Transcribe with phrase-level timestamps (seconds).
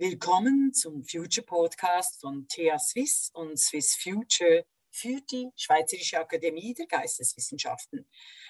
[0.00, 6.86] Willkommen zum Future Podcast von TH Swiss und Swiss Future für die Schweizerische Akademie der
[6.86, 8.08] Geisteswissenschaften.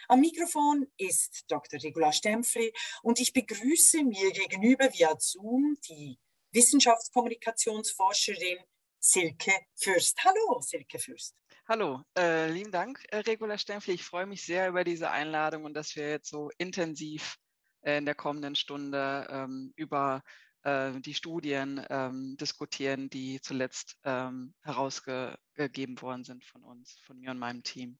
[0.08, 1.82] Am Mikrofon ist Dr.
[1.82, 2.70] Regula Stempfli
[3.02, 6.18] und ich begrüße mir gegenüber via Zoom die
[6.52, 8.58] Wissenschaftskommunikationsforscherin
[8.98, 10.22] Silke Fürst.
[10.22, 11.34] Hallo, Silke Fürst.
[11.66, 13.94] Hallo, äh, lieben Dank, äh, Regula Stempfli.
[13.94, 17.38] Ich freue mich sehr über diese Einladung und dass wir jetzt so intensiv
[17.80, 20.22] äh, in der kommenden Stunde ähm, über
[20.62, 27.30] äh, die Studien ähm, diskutieren, die zuletzt ähm, herausgegeben worden sind von uns, von mir
[27.30, 27.98] und meinem Team.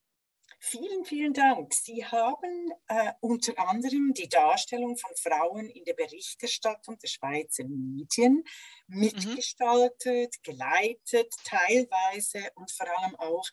[0.61, 1.73] Vielen, vielen Dank.
[1.73, 8.43] Sie haben äh, unter anderem die Darstellung von Frauen in der Berichterstattung der Schweizer Medien
[8.87, 8.99] mhm.
[8.99, 10.43] mitgestaltet, mhm.
[10.43, 13.47] geleitet, teilweise und vor allem auch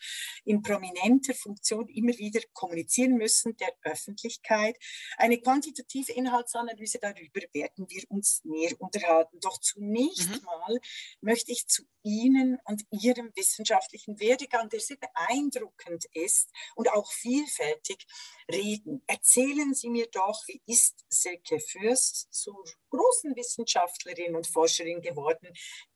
[0.45, 4.77] in prominenter Funktion immer wieder kommunizieren müssen der Öffentlichkeit.
[5.17, 9.39] Eine quantitative Inhaltsanalyse darüber werden wir uns näher unterhalten.
[9.41, 10.45] Doch zunächst mhm.
[10.45, 10.81] mal
[11.21, 18.07] möchte ich zu Ihnen und Ihrem wissenschaftlichen Werdegang, der sehr beeindruckend ist und auch vielfältig,
[18.51, 19.03] reden.
[19.07, 25.49] Erzählen Sie mir doch, wie ist Silke Fürst zur großen Wissenschaftlerin und Forscherin geworden,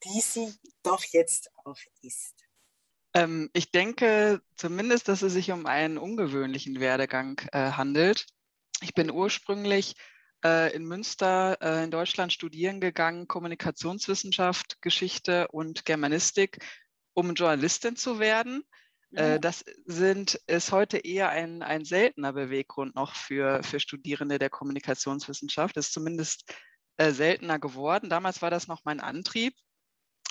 [0.03, 2.35] die sie doch jetzt auch ist?
[3.13, 8.25] Ähm, ich denke zumindest, dass es sich um einen ungewöhnlichen Werdegang äh, handelt.
[8.81, 9.95] Ich bin ursprünglich
[10.43, 16.59] äh, in Münster äh, in Deutschland studieren gegangen, Kommunikationswissenschaft, Geschichte und Germanistik,
[17.13, 18.63] um Journalistin zu werden.
[19.11, 24.49] Äh, das sind, ist heute eher ein, ein seltener Beweggrund noch für, für Studierende der
[24.49, 25.75] Kommunikationswissenschaft.
[25.77, 26.53] Das ist zumindest
[26.97, 28.09] äh, seltener geworden.
[28.09, 29.53] Damals war das noch mein Antrieb.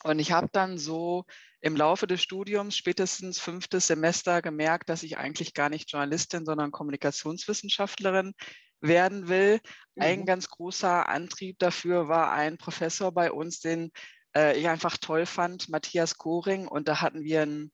[0.02, 1.24] Und ich habe dann so
[1.60, 6.70] im Laufe des Studiums, spätestens fünftes Semester, gemerkt, dass ich eigentlich gar nicht Journalistin, sondern
[6.70, 8.32] Kommunikationswissenschaftlerin
[8.80, 9.60] werden will.
[9.94, 10.02] Mhm.
[10.02, 13.90] Ein ganz großer Antrieb dafür war ein Professor bei uns, den
[14.34, 16.66] äh, ich einfach toll fand, Matthias Koring.
[16.66, 17.70] Und da hatten wir ein,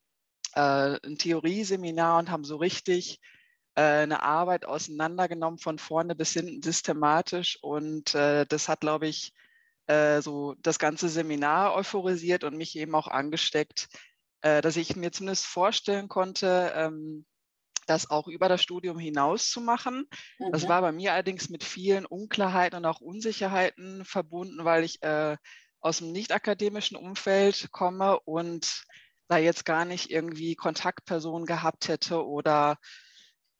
[0.57, 3.21] äh, ein Theorieseminar und haben so richtig
[3.75, 7.59] äh, eine Arbeit auseinandergenommen von vorne bis hinten systematisch.
[7.63, 9.33] Und äh, das hat, glaube ich,
[9.87, 13.89] äh, so das ganze Seminar euphorisiert und mich eben auch angesteckt,
[14.41, 17.27] äh, dass ich mir zumindest vorstellen konnte, ähm,
[17.87, 20.09] das auch über das Studium hinaus zu machen.
[20.39, 20.53] Mhm.
[20.53, 25.37] Das war bei mir allerdings mit vielen Unklarheiten und auch Unsicherheiten verbunden, weil ich äh,
[25.81, 28.85] aus dem nicht akademischen Umfeld komme und
[29.29, 32.79] da jetzt gar nicht irgendwie Kontaktpersonen gehabt hätte oder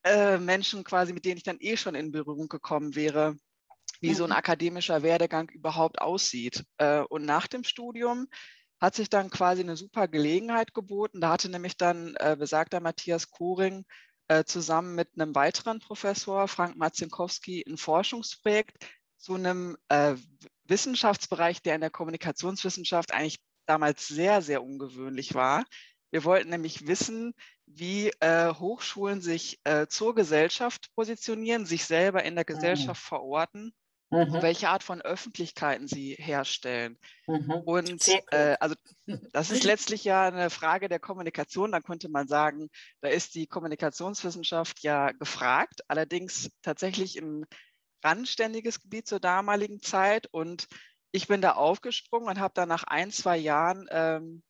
[0.05, 3.37] äh, Menschen quasi, mit denen ich dann eh schon in Berührung gekommen wäre,
[4.01, 4.15] wie mhm.
[4.15, 4.37] so ein mhm.
[4.37, 6.65] akademischer Werdegang überhaupt aussieht.
[6.79, 8.29] Äh, und nach dem Studium
[8.81, 11.21] hat sich dann quasi eine super Gelegenheit geboten.
[11.21, 13.85] Da hatte nämlich dann äh, besagter Matthias Koring
[14.29, 18.77] äh, zusammen mit einem weiteren Professor, Frank Marzinkowski, ein Forschungsprojekt
[19.17, 20.15] zu einem äh,
[20.65, 25.65] Wissenschaftsbereich, der in der Kommunikationswissenschaft eigentlich damals sehr, sehr ungewöhnlich war.
[26.11, 27.35] Wir wollten nämlich wissen,
[27.67, 32.55] wie äh, Hochschulen sich äh, zur Gesellschaft positionieren, sich selber in der mhm.
[32.55, 33.09] Gesellschaft mhm.
[33.09, 33.75] verorten
[34.11, 34.41] Mhm.
[34.41, 36.97] welche Art von Öffentlichkeiten sie herstellen.
[37.27, 37.51] Mhm.
[37.51, 38.77] Und äh, also
[39.33, 41.73] das ist letztlich ja eine Frage der Kommunikation.
[41.73, 42.69] Da könnte man sagen,
[43.01, 47.47] da ist die Kommunikationswissenschaft ja gefragt, allerdings tatsächlich ein
[48.05, 50.29] randständiges Gebiet zur damaligen Zeit.
[50.31, 50.69] Und
[51.13, 54.43] ich bin da aufgesprungen und habe dann nach ein, zwei Jahren, ähm,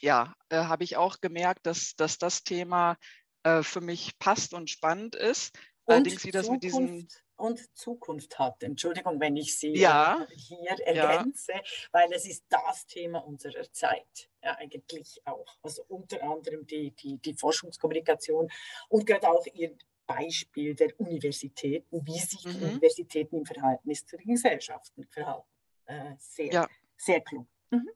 [0.00, 2.96] ja, äh, habe ich auch gemerkt, dass, dass das Thema
[3.44, 5.56] äh, für mich passt und spannend ist.
[5.84, 7.08] Und Allerdings, wie das Zukunft, mit diesen
[7.42, 8.62] und Zukunft hat.
[8.62, 11.60] Entschuldigung, wenn ich Sie ja, hier ergänze, ja.
[11.90, 15.56] weil es ist das Thema unserer Zeit ja, eigentlich auch.
[15.62, 18.48] Also unter anderem die, die, die Forschungskommunikation
[18.88, 19.76] und gerade auch Ihr
[20.06, 22.52] Beispiel der Universitäten, wie sich mhm.
[22.52, 25.48] die Universitäten im Verhältnis zu den Gesellschaften verhalten.
[25.86, 26.68] Äh, sehr, ja.
[26.96, 27.46] sehr klug.
[27.70, 27.88] Mhm.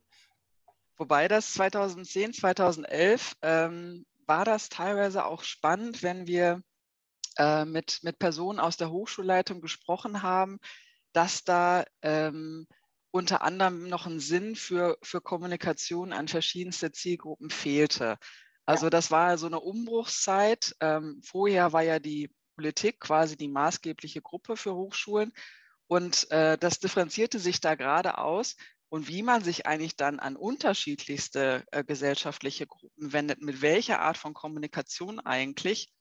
[0.96, 6.62] Wobei das 2010, 2011 ähm, war das teilweise auch spannend, wenn wir
[7.38, 10.58] äh, mit, mit Personen aus der Hochschulleitung gesprochen haben,
[11.12, 12.66] dass da ähm,
[13.10, 18.18] unter anderem noch ein Sinn für, für Kommunikation an verschiedenste Zielgruppen fehlte.
[18.64, 18.90] Also ja.
[18.90, 20.74] das war so eine Umbruchszeit.
[20.80, 25.32] Ähm, vorher war ja die Politik quasi die maßgebliche Gruppe für Hochschulen
[25.88, 28.56] und äh, das differenzierte sich da gerade aus.
[28.88, 34.16] Und wie man sich eigentlich dann an unterschiedlichste äh, gesellschaftliche Gruppen wendet, mit welcher Art
[34.16, 35.92] von Kommunikation eigentlich,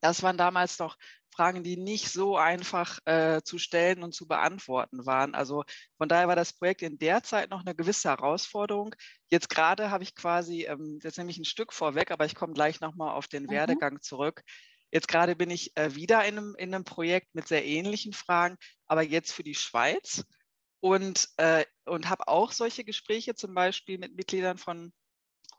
[0.00, 0.96] das waren damals noch
[1.34, 5.34] Fragen, die nicht so einfach äh, zu stellen und zu beantworten waren.
[5.34, 5.64] Also
[5.96, 8.94] von daher war das Projekt in der Zeit noch eine gewisse Herausforderung.
[9.28, 12.52] Jetzt gerade habe ich quasi, ähm, jetzt nehme ich ein Stück vorweg, aber ich komme
[12.52, 13.50] gleich nochmal auf den mhm.
[13.50, 14.42] Werdegang zurück.
[14.90, 18.56] Jetzt gerade bin ich äh, wieder in einem, in einem Projekt mit sehr ähnlichen Fragen,
[18.86, 20.24] aber jetzt für die Schweiz.
[20.80, 24.92] Und, äh, und habe auch solche Gespräche zum Beispiel mit Mitgliedern von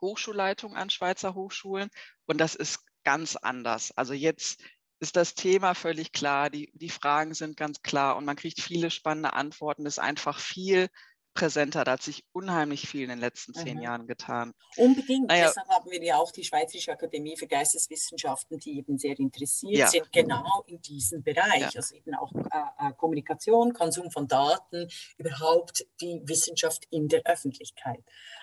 [0.00, 1.90] Hochschulleitungen an Schweizer Hochschulen.
[2.26, 3.92] Und das ist ganz anders.
[3.96, 4.60] Also jetzt
[5.00, 8.90] ist das Thema völlig klar, die, die Fragen sind ganz klar und man kriegt viele
[8.90, 9.86] spannende Antworten.
[9.86, 10.88] Ist einfach viel
[11.34, 11.84] präsenter.
[11.84, 13.82] Da hat sich unheimlich viel in den letzten zehn mhm.
[13.82, 14.54] Jahren getan.
[14.76, 15.28] Unbedingt.
[15.28, 15.46] Naja.
[15.48, 19.88] Deshalb haben wir ja auch die Schweizerische Akademie für Geisteswissenschaften, die eben sehr interessiert ja.
[19.88, 21.60] sind, genau in diesem Bereich.
[21.60, 21.70] Ja.
[21.74, 24.88] Also eben auch äh, äh, Kommunikation, Konsum von Daten,
[25.18, 28.02] überhaupt die Wissenschaft in der Öffentlichkeit.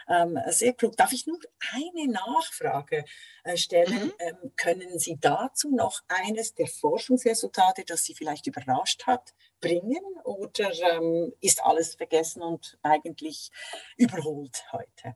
[0.10, 0.98] Ähm, sehr klug.
[0.98, 1.40] Darf ich nur
[1.74, 3.06] eine Nachfrage
[3.44, 4.06] äh, stellen?
[4.06, 4.14] Mhm.
[4.20, 10.72] Ähm, können Sie dazu noch eines der Forschungsresultate, das Sie vielleicht überrascht hat, bringen oder
[10.96, 13.52] ähm, ist alles vergessen und eigentlich
[13.98, 15.16] überholt heute?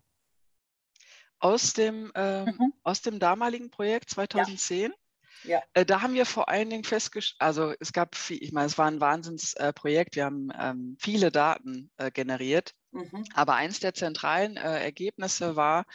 [1.39, 2.73] Aus dem, ähm, mhm.
[2.83, 4.91] aus dem damaligen Projekt 2010?
[4.91, 4.97] Ja.
[5.43, 5.61] Ja.
[5.73, 8.77] Äh, da haben wir vor allen Dingen festgestellt, also es gab viel, ich meine, es
[8.77, 13.25] war ein Wahnsinnsprojekt, äh, wir haben ähm, viele Daten äh, generiert, mhm.
[13.33, 15.85] aber eins der zentralen äh, Ergebnisse war,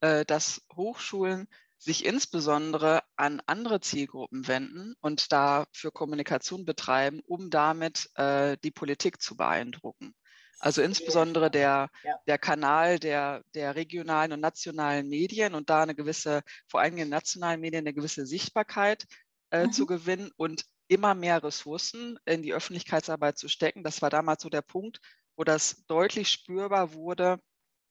[0.00, 8.08] äh, dass Hochschulen sich insbesondere an andere Zielgruppen wenden und dafür Kommunikation betreiben, um damit
[8.14, 10.14] äh, die Politik zu beeindrucken.
[10.62, 11.90] Also insbesondere der,
[12.28, 17.08] der Kanal der, der regionalen und nationalen Medien und da eine gewisse, vor allem in
[17.08, 19.04] nationalen Medien, eine gewisse Sichtbarkeit
[19.50, 19.72] äh, mhm.
[19.72, 23.82] zu gewinnen und immer mehr Ressourcen in die Öffentlichkeitsarbeit zu stecken.
[23.82, 25.00] Das war damals so der Punkt,
[25.36, 27.40] wo das deutlich spürbar wurde,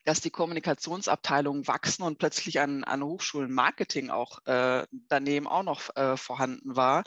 [0.05, 5.93] dass die Kommunikationsabteilungen wachsen und plötzlich an, an Hochschulen Marketing auch äh, daneben auch noch
[5.97, 7.03] äh, vorhanden war.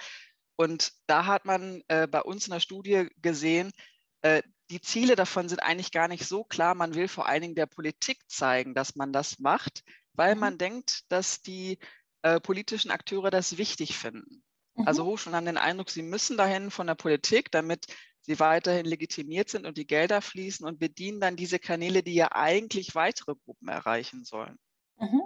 [0.57, 3.73] Und da hat man äh, bei uns in der Studie gesehen,
[4.21, 6.75] äh, die Ziele davon sind eigentlich gar nicht so klar.
[6.75, 9.85] Man will vor allen Dingen der Politik zeigen, dass man das macht,
[10.15, 10.41] weil mhm.
[10.41, 11.79] man denkt, dass die
[12.23, 14.43] äh, politischen Akteure das wichtig finden.
[14.75, 14.89] Also mhm.
[14.89, 17.87] Also Hochschulen haben den Eindruck, sie müssen dahin von der Politik, damit
[18.23, 22.33] sie weiterhin legitimiert sind und die Gelder fließen und bedienen dann diese Kanäle, die ja
[22.33, 24.59] eigentlich weitere Gruppen erreichen sollen.
[24.99, 25.23] Mhm.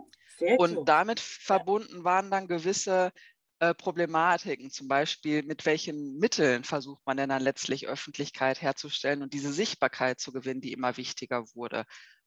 [0.56, 3.12] Und damit verbunden waren dann gewisse
[3.60, 9.34] äh, Problematiken, zum Beispiel mit welchen Mitteln versucht man denn dann letztlich Öffentlichkeit herzustellen und
[9.34, 11.84] diese Sichtbarkeit zu gewinnen, die immer wichtiger wurde.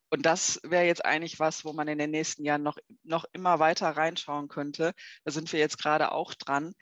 [0.10, 3.60] Und das wäre jetzt eigentlich was, wo man in den nächsten Jahren noch, noch immer
[3.60, 4.94] weiter reinschauen könnte.
[5.24, 6.74] Da sind wir jetzt gerade auch dran,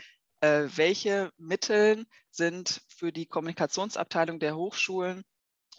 [0.42, 5.24] äh, welche Mittel sind für die Kommunikationsabteilung der Hochschulen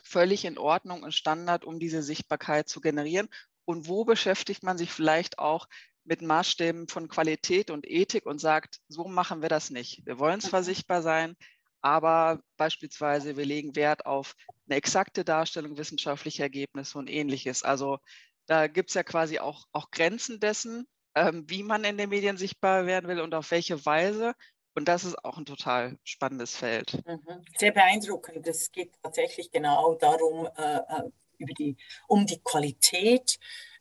[0.05, 3.29] völlig in Ordnung und Standard, um diese Sichtbarkeit zu generieren?
[3.65, 5.67] Und wo beschäftigt man sich vielleicht auch
[6.05, 10.05] mit Maßstäben von Qualität und Ethik und sagt, so machen wir das nicht.
[10.07, 10.65] Wir wollen zwar mhm.
[10.65, 11.37] sichtbar sein,
[11.83, 14.35] aber beispielsweise wir legen Wert auf
[14.67, 17.63] eine exakte Darstellung wissenschaftlicher Ergebnisse und ähnliches.
[17.63, 17.99] Also
[18.47, 22.37] da gibt es ja quasi auch, auch Grenzen dessen, ähm, wie man in den Medien
[22.37, 24.35] sichtbar werden will und auf welche Weise.
[24.75, 26.95] Und das ist auch ein total spannendes Feld.
[27.07, 27.45] Mhm.
[27.57, 28.47] Sehr beeindruckend.
[28.47, 31.11] Es geht tatsächlich genau darum, äh, äh
[31.41, 31.77] über die,
[32.07, 33.39] um die Qualität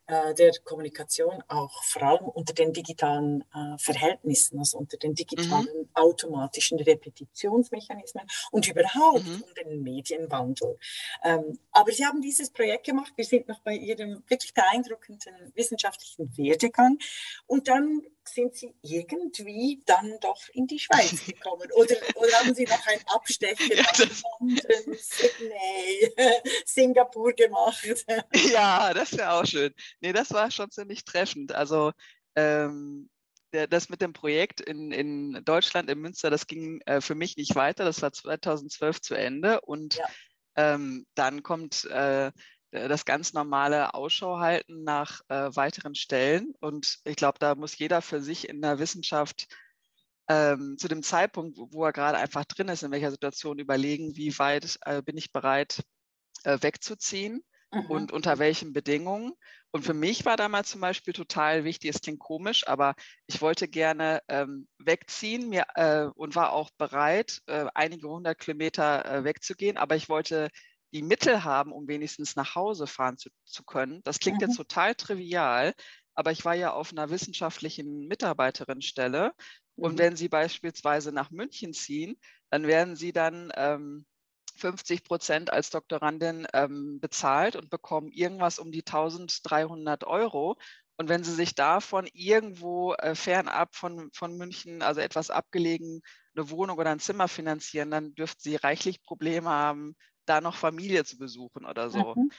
[0.09, 5.67] äh, der Kommunikation auch vor allem unter den digitalen äh, Verhältnissen, also unter den digitalen
[5.81, 5.89] mhm.
[5.93, 9.43] automatischen Repetitionsmechanismen und überhaupt mhm.
[9.43, 10.79] um den Medienwandel.
[11.23, 16.35] Ähm, aber Sie haben dieses Projekt gemacht, wir sind noch bei Ihrem wirklich beeindruckenden wissenschaftlichen
[16.35, 16.97] Werdegang
[17.45, 21.69] und dann sind Sie irgendwie dann doch in die Schweiz gekommen?
[21.73, 23.83] Oder, oder haben Sie noch einen Abstecher ja,
[24.39, 26.13] London, Sydney,
[26.65, 28.05] Singapur gemacht?
[28.51, 29.73] Ja, das wäre auch schön.
[30.01, 31.53] Nee, das war schon ziemlich treffend.
[31.53, 31.91] Also
[32.35, 33.09] ähm,
[33.53, 37.37] der, das mit dem Projekt in, in Deutschland, in Münster, das ging äh, für mich
[37.37, 37.85] nicht weiter.
[37.85, 39.61] Das war 2012 zu Ende.
[39.61, 40.05] Und ja.
[40.55, 42.31] ähm, dann kommt äh,
[42.71, 46.53] das ganz normale Ausschau halten nach äh, weiteren Stellen.
[46.59, 49.47] Und ich glaube, da muss jeder für sich in der Wissenschaft
[50.27, 54.37] ähm, zu dem Zeitpunkt, wo er gerade einfach drin ist, in welcher Situation überlegen, wie
[54.37, 55.83] weit äh, bin ich bereit
[56.43, 57.85] äh, wegzuziehen mhm.
[57.87, 59.33] und unter welchen Bedingungen.
[59.71, 62.95] Und für mich war damals zum Beispiel total wichtig, es klingt komisch, aber
[63.25, 69.23] ich wollte gerne ähm, wegziehen mir, äh, und war auch bereit, äh, einige hundert Kilometer
[69.23, 70.49] wegzugehen, aber ich wollte
[70.91, 74.01] die Mittel haben, um wenigstens nach Hause fahren zu, zu können.
[74.03, 74.47] Das klingt mhm.
[74.47, 75.73] jetzt total trivial,
[76.15, 79.33] aber ich war ja auf einer wissenschaftlichen Mitarbeiterinnenstelle.
[79.75, 79.83] Mhm.
[79.83, 82.19] Und wenn Sie beispielsweise nach München ziehen,
[82.49, 84.05] dann werden Sie dann ähm,
[84.57, 90.57] 50 Prozent als Doktorandin ähm, bezahlt und bekommen irgendwas um die 1300 Euro.
[90.97, 96.01] Und wenn Sie sich davon irgendwo äh, fernab von, von München, also etwas abgelegen,
[96.35, 99.95] eine Wohnung oder ein Zimmer finanzieren, dann dürften Sie reichlich Probleme haben,
[100.29, 102.15] da noch Familie zu besuchen oder so.
[102.15, 102.31] Mhm.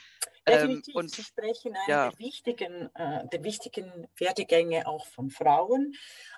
[0.47, 2.09] Definitiv, ähm, und, Sie sprechen einen ja.
[2.11, 5.94] der, wichtigen, äh, der wichtigen Werdegänge auch von Frauen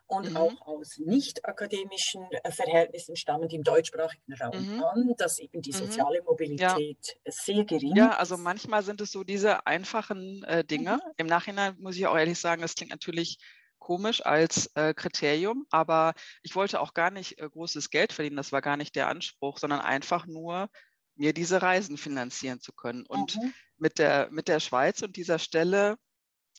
[0.06, 0.36] und mhm.
[0.36, 4.82] auch aus nicht akademischen äh, Verhältnissen stammend im deutschsprachigen Raum mhm.
[4.82, 5.76] an, dass eben die mhm.
[5.76, 7.32] soziale Mobilität ja.
[7.32, 8.12] sehr gering ja, ist.
[8.12, 10.94] Ja, also manchmal sind es so diese einfachen äh, Dinge.
[10.96, 11.12] Mhm.
[11.18, 13.38] Im Nachhinein muss ich auch ehrlich sagen, es klingt natürlich
[13.78, 18.52] komisch als äh, Kriterium, aber ich wollte auch gar nicht äh, großes Geld verdienen, das
[18.52, 20.68] war gar nicht der Anspruch, sondern einfach nur
[21.14, 23.04] mir diese Reisen finanzieren zu können.
[23.06, 23.52] Und mhm.
[23.76, 25.96] mit, der, mit der Schweiz und dieser Stelle,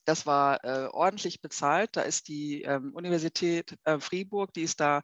[0.06, 1.92] das war äh, ordentlich bezahlt.
[1.94, 5.02] Da ist die ähm, Universität äh, Fribourg, die ist da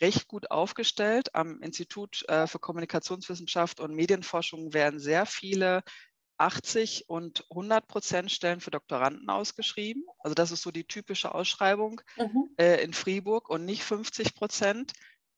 [0.00, 1.34] recht gut aufgestellt.
[1.34, 5.82] Am Institut äh, für Kommunikationswissenschaft und Medienforschung werden sehr viele
[6.38, 10.04] 80 und 100 Prozent Stellen für Doktoranden ausgeschrieben.
[10.20, 12.50] Also das ist so die typische Ausschreibung mhm.
[12.56, 14.92] äh, in Fribourg und nicht 50 Prozent.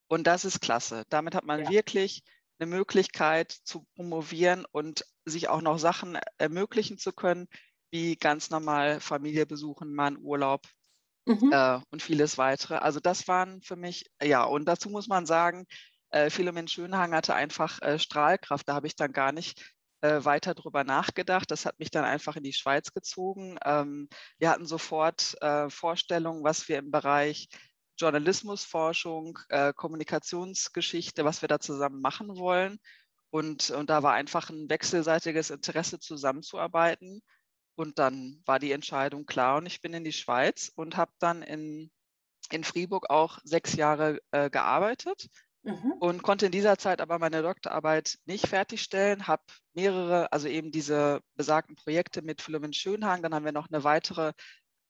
[0.08, 1.04] Und das ist klasse.
[1.08, 1.70] Damit hat man ja.
[1.70, 2.22] wirklich
[2.60, 7.48] eine Möglichkeit zu promovieren und sich auch noch Sachen ermöglichen zu können,
[7.90, 10.66] wie ganz normal Familie besuchen, Mann, Urlaub
[11.26, 11.50] mhm.
[11.52, 12.76] äh, und vieles weitere.
[12.76, 15.66] Also das waren für mich, ja, und dazu muss man sagen,
[16.10, 18.68] äh, Philomen Schönhang hatte einfach äh, Strahlkraft.
[18.68, 19.62] Da habe ich dann gar nicht
[20.02, 21.50] äh, weiter drüber nachgedacht.
[21.50, 23.58] Das hat mich dann einfach in die Schweiz gezogen.
[23.64, 27.48] Ähm, wir hatten sofort äh, Vorstellungen, was wir im Bereich
[28.00, 32.78] Journalismusforschung, äh, Kommunikationsgeschichte, was wir da zusammen machen wollen.
[33.30, 37.22] Und, und da war einfach ein wechselseitiges Interesse zusammenzuarbeiten.
[37.76, 41.42] Und dann war die Entscheidung klar und ich bin in die Schweiz und habe dann
[41.42, 41.90] in,
[42.50, 45.28] in Fribourg auch sechs Jahre äh, gearbeitet
[45.62, 45.92] Mhm.
[46.00, 49.42] Und konnte in dieser Zeit aber meine Doktorarbeit nicht fertigstellen, habe
[49.74, 53.22] mehrere, also eben diese besagten Projekte mit Philomen Schönhagen.
[53.22, 54.32] Dann haben wir noch eine weitere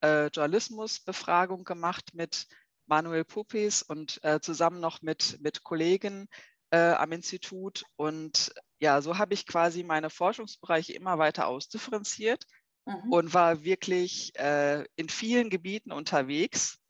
[0.03, 2.47] äh, Journalismusbefragung gemacht mit
[2.91, 6.29] Manuel Puppis und äh, zusammen noch mit, mit Kollegen
[6.71, 7.85] äh, am Institut.
[7.97, 12.45] Und ja, so habe ich quasi meine Forschungsbereiche immer weiter ausdifferenziert
[12.85, 13.11] mhm.
[13.11, 16.81] und war wirklich äh, in vielen Gebieten unterwegs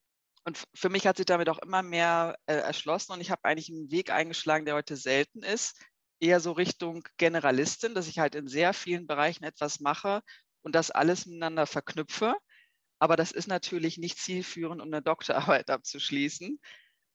[0.45, 3.71] und für mich hat sich damit auch immer mehr äh, erschlossen und ich habe eigentlich
[3.71, 5.79] einen Weg eingeschlagen, der heute selten ist,
[6.19, 10.23] eher so Richtung Generalistin, dass ich halt in sehr vielen Bereichen etwas mache
[10.63, 12.35] und das alles miteinander verknüpfe.
[13.01, 16.61] Aber das ist natürlich nicht zielführend, um eine Doktorarbeit abzuschließen.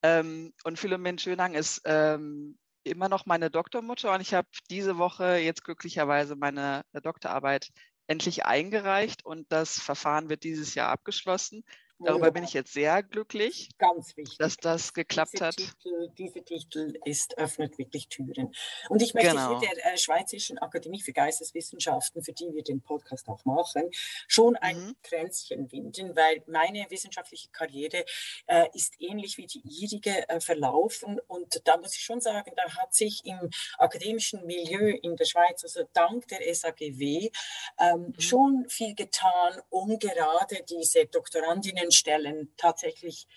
[0.03, 5.37] Ähm, und Philomen Schönang ist ähm, immer noch meine Doktormutter und ich habe diese Woche
[5.37, 7.69] jetzt glücklicherweise meine Doktorarbeit
[8.07, 11.63] endlich eingereicht und das Verfahren wird dieses Jahr abgeschlossen.
[11.99, 14.37] Darüber bin ich jetzt sehr glücklich, Ganz wichtig.
[14.37, 15.55] dass das geklappt diese hat.
[15.55, 18.53] Titel, diese Titel ist, öffnet wirklich Türen.
[18.89, 19.59] Und ich möchte genau.
[19.59, 23.89] hier der äh, Schweizerischen Akademie für Geisteswissenschaften, für die wir den Podcast auch machen,
[24.27, 24.95] schon ein mhm.
[25.03, 28.03] Kränzchen winden, weil meine wissenschaftliche Karriere
[28.47, 31.21] äh, ist ähnlich wie die ihrige äh, verlaufen.
[31.27, 35.63] Und da muss ich schon sagen, da hat sich im akademischen Milieu in der Schweiz,
[35.63, 37.31] also dank der SAGW,
[37.79, 38.19] ähm, mhm.
[38.19, 43.27] schon viel getan, um gerade diese Doktorandinnen Stellen tatsächlich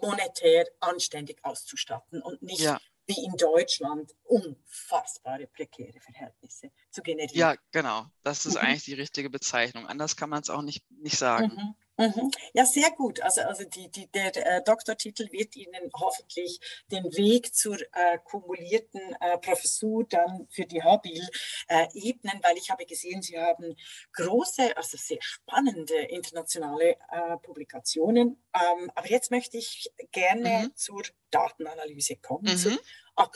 [0.00, 2.78] monetär anständig auszustatten und nicht ja.
[3.06, 7.38] wie in Deutschland unfassbare prekäre Verhältnisse zu generieren.
[7.38, 8.06] Ja, genau.
[8.22, 8.60] Das ist mhm.
[8.60, 9.86] eigentlich die richtige Bezeichnung.
[9.86, 11.52] Anders kann man es auch nicht, nicht sagen.
[11.54, 11.74] Mhm.
[11.98, 12.30] Mhm.
[12.52, 13.20] Ja, sehr gut.
[13.20, 16.60] Also, also die, die, der äh, Doktortitel wird Ihnen hoffentlich
[16.90, 21.26] den Weg zur äh, kumulierten äh, Professur dann für die Habil
[21.68, 23.74] äh, ebnen, weil ich habe gesehen, Sie haben
[24.12, 28.42] große, also sehr spannende internationale äh, Publikationen.
[28.54, 30.76] Ähm, aber jetzt möchte ich gerne mhm.
[30.76, 32.52] zur Datenanalyse kommen.
[32.52, 32.58] Mhm.
[32.58, 32.78] Zur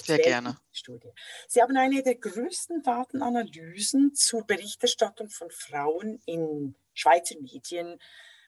[0.02, 0.58] sehr gerne.
[0.70, 1.08] Studie.
[1.48, 7.98] Sie haben eine der größten Datenanalysen zur Berichterstattung von Frauen in Schweizer Medien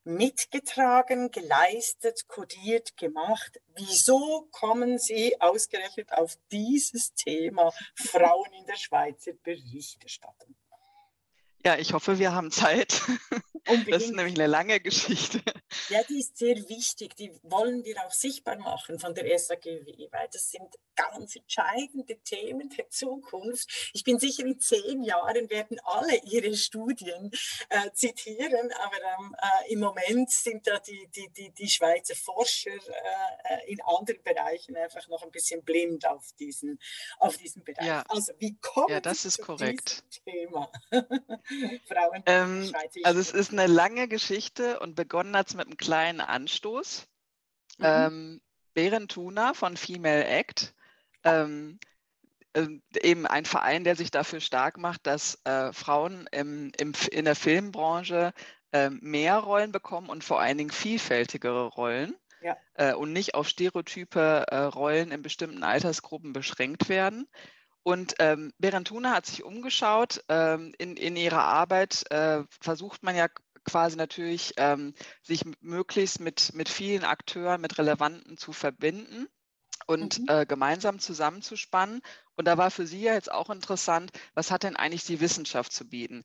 [0.04, 3.60] mitgetragen, geleistet, kodiert, gemacht.
[3.74, 10.54] Wieso kommen Sie ausgerechnet auf dieses Thema Frauen in der Schweizer Berichterstattung?
[11.64, 13.02] Ja, ich hoffe, wir haben Zeit.
[13.68, 13.92] Unbedingt.
[13.92, 15.40] Das ist nämlich eine lange Geschichte.
[15.88, 17.14] Ja, die ist sehr wichtig.
[17.14, 22.68] Die wollen wir auch sichtbar machen von der SAGW, weil das sind ganz entscheidende Themen
[22.70, 23.90] der Zukunft.
[23.92, 27.30] Ich bin sicher, in zehn Jahren werden alle ihre Studien
[27.68, 32.70] äh, zitieren, aber ähm, äh, im Moment sind da die, die, die, die Schweizer Forscher
[32.70, 36.78] äh, in anderen Bereichen einfach noch ein bisschen blind auf diesen,
[37.18, 37.86] auf diesen Bereich.
[37.86, 38.04] Ja.
[38.08, 40.02] Also wie kommt ja, das ist korrekt.
[40.24, 40.70] Thema?
[41.88, 46.20] Frauen ähm, also es ist eine lange Geschichte und begonnen hat es mit einem kleinen
[46.20, 47.06] Anstoß.
[47.78, 47.84] Mhm.
[47.84, 48.40] Ähm,
[48.74, 50.74] Berentuna von Female Act
[51.24, 51.78] ähm,
[52.54, 52.66] äh,
[53.02, 57.36] eben ein Verein, der sich dafür stark macht, dass äh, Frauen im, im, in der
[57.36, 58.32] Filmbranche
[58.72, 62.56] äh, mehr Rollen bekommen und vor allen Dingen vielfältigere Rollen ja.
[62.74, 67.28] äh, und nicht auf stereotype äh, Rollen in bestimmten Altersgruppen beschränkt werden.
[67.82, 70.24] Und ähm, Berentuna hat sich umgeschaut.
[70.28, 73.28] Ähm, in, in ihrer Arbeit äh, versucht man ja
[73.64, 79.28] quasi natürlich, ähm, sich möglichst mit, mit vielen Akteuren, mit Relevanten zu verbinden
[79.86, 80.26] und mhm.
[80.28, 82.02] äh, gemeinsam zusammenzuspannen.
[82.36, 85.72] Und da war für Sie ja jetzt auch interessant, was hat denn eigentlich die Wissenschaft
[85.72, 86.24] zu bieten?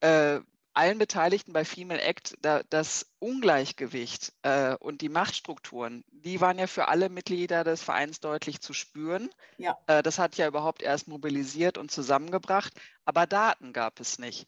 [0.00, 0.40] Äh,
[0.74, 6.66] allen Beteiligten bei Female Act da, das Ungleichgewicht äh, und die Machtstrukturen, die waren ja
[6.66, 9.30] für alle Mitglieder des Vereins deutlich zu spüren.
[9.56, 9.78] Ja.
[9.86, 12.72] Äh, das hat ja überhaupt erst mobilisiert und zusammengebracht,
[13.04, 14.46] aber Daten gab es nicht.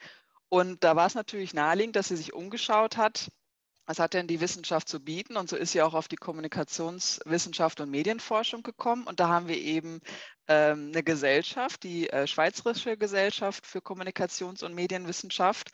[0.49, 3.31] Und da war es natürlich naheliegend, dass sie sich umgeschaut hat,
[3.87, 5.37] was hat denn die Wissenschaft zu bieten?
[5.37, 9.05] Und so ist sie auch auf die Kommunikationswissenschaft und Medienforschung gekommen.
[9.05, 10.01] Und da haben wir eben
[10.49, 15.71] ähm, eine Gesellschaft, die äh, Schweizerische Gesellschaft für Kommunikations- und Medienwissenschaft.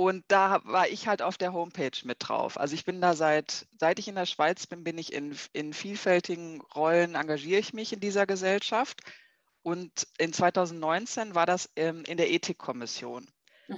[0.00, 2.58] Und da war ich halt auf der Homepage mit drauf.
[2.58, 5.74] Also ich bin da seit, seit ich in der Schweiz bin, bin ich in, in
[5.74, 9.02] vielfältigen Rollen, engagiere ich mich in dieser Gesellschaft.
[9.60, 13.28] Und in 2019 war das ähm, in der Ethikkommission.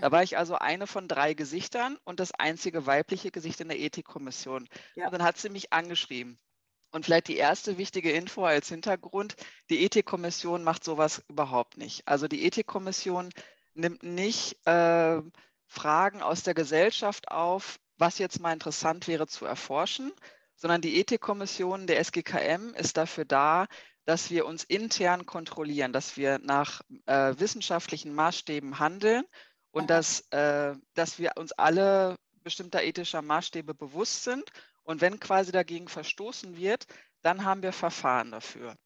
[0.00, 3.80] Da war ich also eine von drei Gesichtern und das einzige weibliche Gesicht in der
[3.80, 4.68] Ethikkommission.
[4.94, 5.06] Ja.
[5.06, 6.38] Und dann hat sie mich angeschrieben.
[6.92, 9.34] Und vielleicht die erste wichtige Info als Hintergrund,
[9.70, 12.06] die Ethikkommission macht sowas überhaupt nicht.
[12.06, 13.30] Also die Ethikkommission
[13.74, 15.20] nimmt nicht äh,
[15.72, 20.12] Fragen aus der Gesellschaft auf, was jetzt mal interessant wäre zu erforschen,
[20.54, 23.66] sondern die Ethikkommission der SGKM ist dafür da,
[24.04, 29.24] dass wir uns intern kontrollieren, dass wir nach äh, wissenschaftlichen Maßstäben handeln
[29.70, 34.44] und dass, äh, dass wir uns alle bestimmter ethischer Maßstäbe bewusst sind.
[34.82, 36.84] Und wenn quasi dagegen verstoßen wird,
[37.22, 38.76] dann haben wir Verfahren dafür.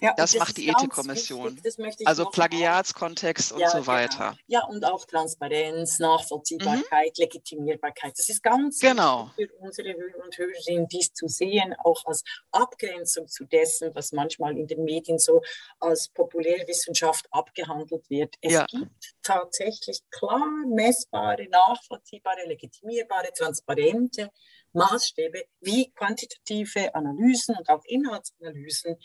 [0.00, 1.60] Ja, das, das macht die Ethikkommission.
[2.04, 3.86] Also Plagiatskontext und ja, so genau.
[3.86, 4.30] weiter.
[4.30, 4.42] Genau.
[4.46, 7.22] Ja, und auch Transparenz, Nachvollziehbarkeit, mhm.
[7.22, 8.18] Legitimierbarkeit.
[8.18, 9.30] Das ist ganz genau.
[9.36, 14.10] wichtig für unsere Hörer und Hörerinnen, dies zu sehen, auch als Abgrenzung zu dessen, was
[14.12, 15.42] manchmal in den Medien so
[15.78, 18.34] als Populärwissenschaft abgehandelt wird.
[18.40, 18.66] Es ja.
[18.66, 24.30] gibt tatsächlich klar messbare, nachvollziehbare, legitimierbare, transparente
[24.74, 28.96] Maßstäbe wie quantitative Analysen und auch Inhaltsanalysen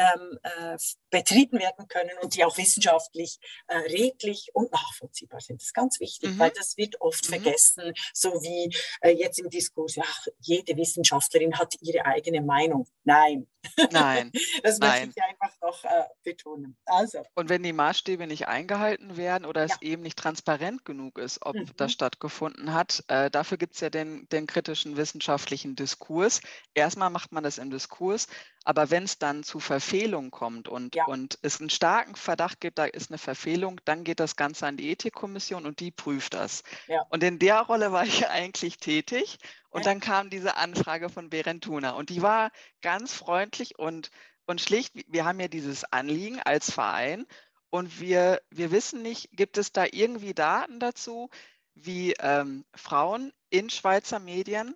[0.00, 0.78] ähm, äh,
[1.10, 5.60] betrieben werden können und die auch wissenschaftlich äh, redlich und nachvollziehbar sind.
[5.60, 6.38] Das ist ganz wichtig, mhm.
[6.38, 7.34] weil das wird oft mhm.
[7.34, 10.04] vergessen, so wie äh, jetzt im Diskurs, ja,
[10.38, 12.86] jede Wissenschaftlerin hat ihre eigene Meinung.
[13.04, 13.46] Nein.
[13.90, 14.32] Nein.
[14.62, 15.06] das Nein.
[15.06, 16.76] möchte ich einfach noch äh, betonen.
[16.86, 17.22] Also.
[17.34, 19.90] Und wenn die Maßstäbe nicht eingehalten werden oder es ja.
[19.90, 21.66] eben nicht transparent genug ist, ob mhm.
[21.76, 26.40] das stattgefunden hat, äh, dafür gibt es ja den, den kritischen wissenschaftlichen Diskurs.
[26.74, 28.28] Erstmal macht man das im Diskurs,
[28.64, 31.06] aber wenn es dann zu Verfehlungen kommt und, ja.
[31.06, 34.76] und es einen starken Verdacht gibt, da ist eine Verfehlung, dann geht das Ganze an
[34.76, 36.62] die Ethikkommission und die prüft das.
[36.86, 37.06] Ja.
[37.08, 39.38] Und in der Rolle war ich eigentlich tätig.
[39.70, 42.50] Und dann kam diese Anfrage von Berentuna und die war
[42.82, 44.10] ganz freundlich und,
[44.46, 44.92] und schlicht.
[45.06, 47.24] Wir haben ja dieses Anliegen als Verein
[47.70, 51.30] und wir, wir wissen nicht, gibt es da irgendwie Daten dazu,
[51.74, 54.74] wie ähm, Frauen in Schweizer Medien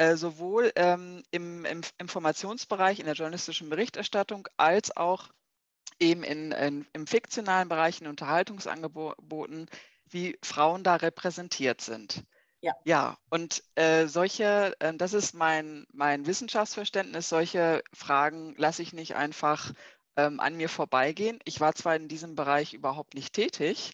[0.00, 5.28] äh, sowohl ähm, im, im, Informationsbereich, in der journalistischen Berichterstattung, als auch
[5.98, 9.68] eben in, in, im fiktionalen Bereich, in Unterhaltungsangeboten,
[10.06, 12.24] wie Frauen da repräsentiert sind.
[12.62, 18.94] Ja, ja und äh, solche, äh, das ist mein, mein Wissenschaftsverständnis, solche Fragen lasse ich
[18.94, 19.70] nicht einfach
[20.16, 21.40] ähm, an mir vorbeigehen.
[21.44, 23.92] Ich war zwar in diesem Bereich überhaupt nicht tätig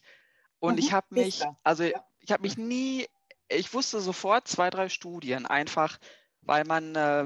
[0.59, 2.01] und mhm, ich habe mich, also ja.
[2.21, 3.07] ich habe mich nie
[3.49, 5.97] ich wusste sofort zwei, drei Studien, einfach
[6.41, 7.25] weil man äh,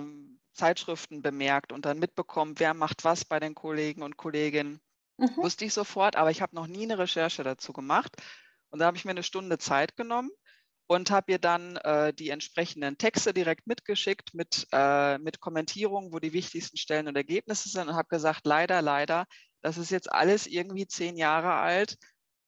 [0.54, 4.82] Zeitschriften bemerkt und dann mitbekommt, wer macht was bei den Kollegen und Kolleginnen.
[5.18, 5.38] Mhm.
[5.38, 8.16] Wusste ich sofort, aber ich habe noch nie eine Recherche dazu gemacht.
[8.70, 10.32] Und da habe ich mir eine Stunde Zeit genommen
[10.88, 16.20] und habe ihr dann äh, die entsprechenden Texte direkt mitgeschickt mit, äh, mit Kommentierungen, wo
[16.20, 19.26] die wichtigsten Stellen und Ergebnisse sind und habe gesagt, leider, leider,
[19.62, 21.98] das ist jetzt alles irgendwie zehn Jahre alt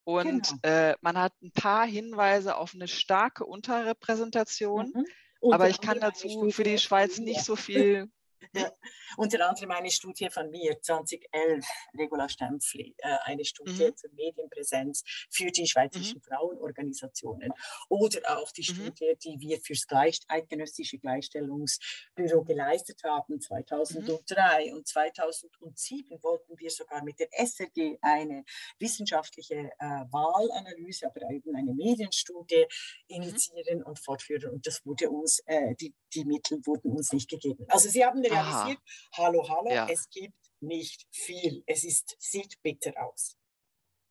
[0.04, 0.76] und genau.
[0.76, 4.92] äh, man hat ein paar Hinweise auf eine starke Unterrepräsentation.
[4.94, 5.06] Mhm.
[5.52, 8.10] Aber ich kann dazu für die Schweiz nicht so viel
[8.54, 8.72] ja.
[9.18, 11.66] Unter anderem eine Studie von mir, 2011,
[11.98, 13.96] Regula Stempfli, äh, eine Studie mhm.
[13.96, 16.24] zur Medienpräsenz für die schweizerischen mhm.
[16.24, 17.52] Frauenorganisationen.
[17.90, 18.76] Oder auch die mhm.
[18.76, 24.78] Studie, die wir fürs Gleich eidgenössische Gleichstellungsbüro geleistet haben, 2003 mhm.
[24.78, 28.44] und 2007 wollten wir sogar mit der SRG eine
[28.80, 32.66] wissenschaftliche äh, Wahlanalyse, aber eben eine Medienstudie
[33.10, 33.16] mhm.
[33.16, 34.52] initiieren und fortführen.
[34.52, 37.66] Und das wurde uns, äh, die, die Mittel wurden uns nicht gegeben.
[37.70, 38.80] Also Sie haben eine realisiert,
[39.14, 39.24] Aha.
[39.24, 39.88] hallo, hallo, ja.
[39.90, 41.64] es gibt nicht viel.
[41.68, 43.38] Es ist, sieht bitter aus.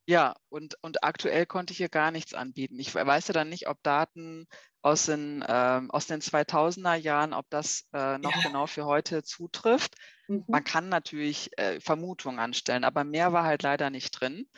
[0.06, 2.78] Ja, und, und aktuell konnte ich hier gar nichts anbieten.
[2.78, 4.48] Ich weiß ja dann nicht, ob Daten
[4.82, 8.42] aus den, ähm, aus den 2000er Jahren, ob das äh, noch ja.
[8.42, 9.94] genau für heute zutrifft.
[10.26, 10.44] Mhm.
[10.48, 14.48] Man kann natürlich äh, Vermutungen anstellen, aber mehr war halt leider nicht drin.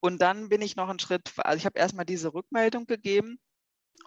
[0.00, 3.38] Und dann bin ich noch einen Schritt, also ich habe erstmal diese Rückmeldung gegeben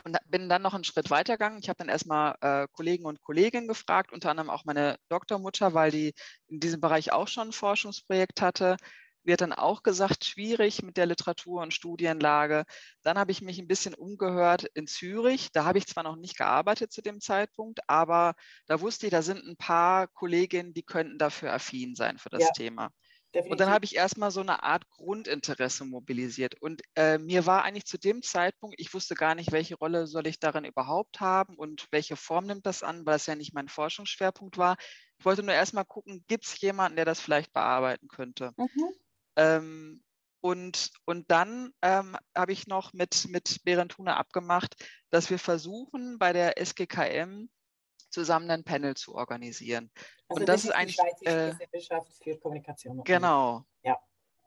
[0.03, 1.59] und bin dann noch einen Schritt weitergegangen.
[1.59, 5.91] Ich habe dann erstmal äh, Kollegen und Kolleginnen gefragt, unter anderem auch meine Doktormutter, weil
[5.91, 6.13] die
[6.47, 8.77] in diesem Bereich auch schon ein Forschungsprojekt hatte
[9.23, 12.65] wird dann auch gesagt, schwierig mit der Literatur- und Studienlage.
[13.03, 15.49] Dann habe ich mich ein bisschen umgehört in Zürich.
[15.51, 18.33] Da habe ich zwar noch nicht gearbeitet zu dem Zeitpunkt, aber
[18.65, 22.43] da wusste ich, da sind ein paar Kolleginnen, die könnten dafür affin sein für das
[22.43, 22.51] ja.
[22.51, 22.91] Thema.
[23.33, 23.51] Definitiv.
[23.51, 26.59] Und dann habe ich erstmal so eine Art Grundinteresse mobilisiert.
[26.61, 30.25] Und äh, mir war eigentlich zu dem Zeitpunkt, ich wusste gar nicht, welche Rolle soll
[30.25, 33.67] ich darin überhaupt haben und welche Form nimmt das an, weil das ja nicht mein
[33.67, 34.77] Forschungsschwerpunkt war.
[35.19, 38.51] Ich wollte nur erstmal gucken, gibt es jemanden, der das vielleicht bearbeiten könnte.
[38.57, 38.93] Mhm.
[39.35, 40.03] Ähm,
[40.41, 44.75] und, und dann ähm, habe ich noch mit, mit Berentuna abgemacht,
[45.11, 47.49] dass wir versuchen, bei der SGKM
[48.09, 49.91] zusammen ein Panel zu organisieren.
[50.27, 53.03] Also und das, das ist, eigentlich die äh, Gesellschaft für Kommunikation.
[53.03, 53.63] Genau.
[53.83, 53.97] Ja.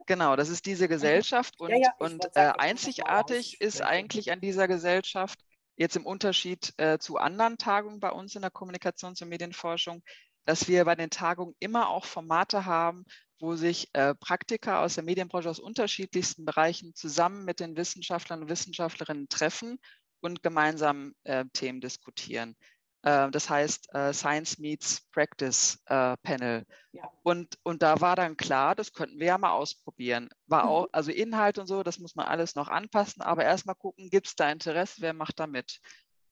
[0.05, 4.67] Genau, das ist diese Gesellschaft und, ja, ja, und äh, einzigartig ist eigentlich an dieser
[4.67, 5.39] Gesellschaft,
[5.77, 10.03] jetzt im Unterschied äh, zu anderen Tagungen bei uns in der Kommunikations- und Medienforschung,
[10.45, 13.05] dass wir bei den Tagungen immer auch Formate haben,
[13.39, 18.49] wo sich äh, Praktiker aus der Medienbranche aus unterschiedlichsten Bereichen zusammen mit den Wissenschaftlern und
[18.49, 19.79] Wissenschaftlerinnen treffen
[20.21, 22.55] und gemeinsam äh, Themen diskutieren.
[23.03, 26.65] Äh, das heißt äh, Science Meets Practice äh, Panel.
[26.93, 27.11] Ja.
[27.23, 30.29] Und, und da war dann klar, das könnten wir ja mal ausprobieren.
[30.47, 30.69] War mhm.
[30.69, 34.27] auch, also Inhalt und so, das muss man alles noch anpassen, aber erstmal gucken, gibt
[34.27, 35.79] es da Interesse, wer macht da mit?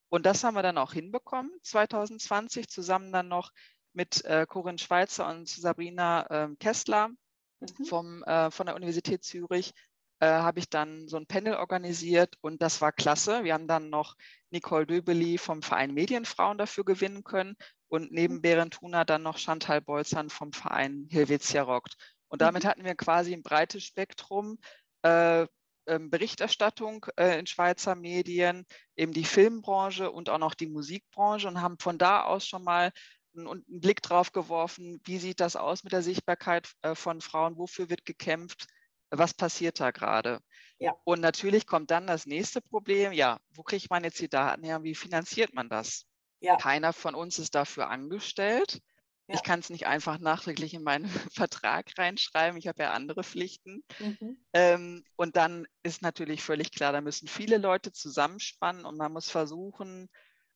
[0.09, 3.51] Und das haben wir dann auch hinbekommen, 2020, zusammen dann noch
[3.93, 7.09] mit Corinne Schweizer und Sabrina äh, Kessler
[7.59, 7.85] mhm.
[7.85, 9.73] vom, von der Universität Zürich
[10.21, 13.43] äh, habe ich dann so ein Panel organisiert und das war klasse.
[13.43, 14.15] Wir haben dann noch
[14.51, 17.55] Nicole Döbeli vom Verein Medienfrauen dafür gewinnen können
[17.87, 18.41] und neben mhm.
[18.41, 21.97] Berentuna dann noch Chantal Bolzern vom Verein Helvetia Rockt.
[22.27, 22.67] Und damit mhm.
[22.67, 24.59] hatten wir quasi ein breites Spektrum
[25.01, 25.47] äh,
[25.87, 31.61] ähm, Berichterstattung äh, in Schweizer Medien, eben die Filmbranche und auch noch die Musikbranche und
[31.61, 32.91] haben von da aus schon mal
[33.33, 37.57] und einen Blick drauf geworfen, wie sieht das aus mit der Sichtbarkeit äh, von Frauen,
[37.57, 38.67] wofür wird gekämpft,
[39.11, 40.39] was passiert da gerade.
[40.79, 40.95] Ja.
[41.03, 44.83] Und natürlich kommt dann das nächste Problem, ja, wo kriegt man jetzt die Daten her,
[44.83, 46.05] wie finanziert man das?
[46.39, 46.57] Ja.
[46.57, 48.81] Keiner von uns ist dafür angestellt.
[49.27, 49.35] Ja.
[49.35, 52.57] Ich kann es nicht einfach nachträglich in meinen Vertrag reinschreiben.
[52.57, 53.83] Ich habe ja andere Pflichten.
[53.99, 54.43] Mhm.
[54.53, 59.29] Ähm, und dann ist natürlich völlig klar, da müssen viele Leute zusammenspannen und man muss
[59.29, 60.09] versuchen,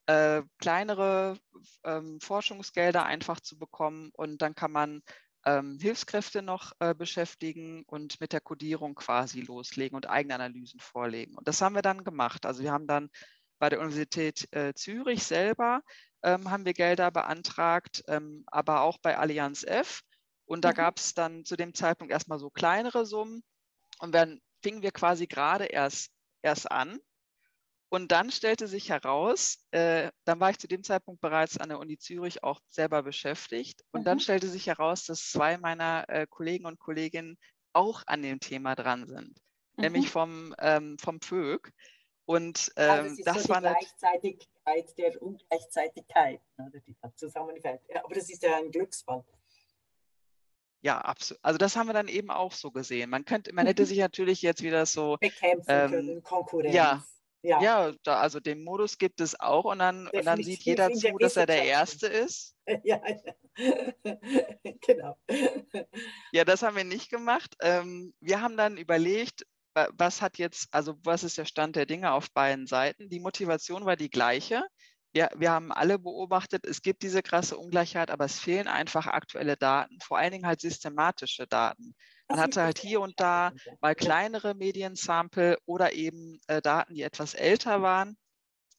[0.07, 1.37] äh, kleinere
[1.83, 5.01] ähm, Forschungsgelder einfach zu bekommen und dann kann man
[5.45, 11.35] ähm, Hilfskräfte noch äh, beschäftigen und mit der Codierung quasi loslegen und eigene Analysen vorlegen.
[11.35, 12.45] Und das haben wir dann gemacht.
[12.45, 13.09] Also wir haben dann
[13.59, 15.81] bei der Universität äh, Zürich selber
[16.23, 20.01] ähm, haben wir Gelder beantragt, ähm, aber auch bei Allianz F.
[20.45, 20.75] Und da mhm.
[20.75, 23.43] gab es dann zu dem Zeitpunkt erstmal so kleinere Summen.
[23.99, 26.99] Und dann fingen wir quasi gerade erst, erst an
[27.95, 31.79] und dann stellte sich heraus, äh, dann war ich zu dem Zeitpunkt bereits an der
[31.79, 33.85] Uni Zürich auch selber beschäftigt.
[33.93, 34.03] Und mhm.
[34.03, 37.37] dann stellte sich heraus, dass zwei meiner äh, Kollegen und Kolleginnen
[37.71, 39.39] auch an dem Thema dran sind,
[39.77, 39.81] mhm.
[39.81, 41.71] nämlich vom, ähm, vom PÖG.
[42.25, 47.15] Und ähm, also das, ist das so war die Gleichzeitigkeit der Ungleichzeitigkeit, oder die da
[47.15, 47.79] zusammenfällt.
[48.03, 49.23] Aber das ist ja ein Glücksfall.
[50.81, 51.39] Ja, absolut.
[51.45, 53.09] Also das haben wir dann eben auch so gesehen.
[53.09, 56.75] Man könnte, man hätte sich natürlich jetzt wieder so bekämpfen ähm, können, Konkurrenz.
[56.75, 57.05] Ja,
[57.45, 60.91] ja, ja da, also den Modus gibt es auch und dann, und dann sieht jeder
[60.91, 62.53] zu, dass er der Erste ist.
[62.83, 62.99] Ja,
[64.81, 65.19] genau.
[66.31, 67.55] Ja, das haben wir nicht gemacht.
[67.61, 69.45] Ähm, wir haben dann überlegt,
[69.93, 73.09] was hat jetzt, also was ist der Stand der Dinge auf beiden Seiten?
[73.09, 74.63] Die Motivation war die gleiche.
[75.13, 79.57] Wir, wir haben alle beobachtet, es gibt diese krasse Ungleichheit, aber es fehlen einfach aktuelle
[79.57, 81.95] Daten, vor allen Dingen halt systematische Daten.
[82.27, 87.35] Man hatte halt hier und da mal kleinere Mediensample oder eben äh, Daten, die etwas
[87.35, 88.17] älter waren,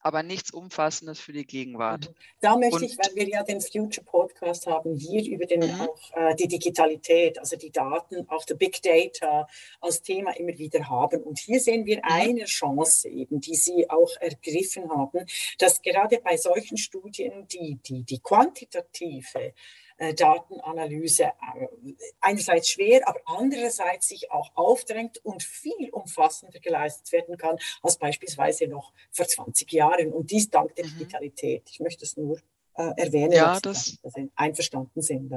[0.00, 2.09] aber nichts Umfassendes für die Gegenwart.
[2.09, 2.14] Mhm.
[2.40, 5.80] Da möchte und, ich, weil wir ja den Future Podcast haben, hier über den, mhm.
[5.80, 9.48] auch, äh, die Digitalität, also die Daten, auch der Big Data
[9.80, 11.22] als Thema immer wieder haben.
[11.22, 12.02] Und hier sehen wir mhm.
[12.04, 15.26] eine Chance eben, die Sie auch ergriffen haben,
[15.59, 19.54] dass gerade bei solchen Studien die, die, die quantitative
[19.98, 27.37] äh, Datenanalyse äh, einerseits schwer, aber andererseits sich auch aufdrängt und viel umfassender geleistet werden
[27.37, 30.12] kann als beispielsweise noch vor 20 Jahren.
[30.12, 30.90] Und dies dank der mhm.
[30.90, 31.68] Digitalität.
[31.70, 32.38] Ich möchte es nur
[32.74, 35.32] äh, erwähnen, ja, dass, dass Sie einverstanden sind.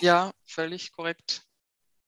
[0.00, 1.46] Ja, völlig korrekt.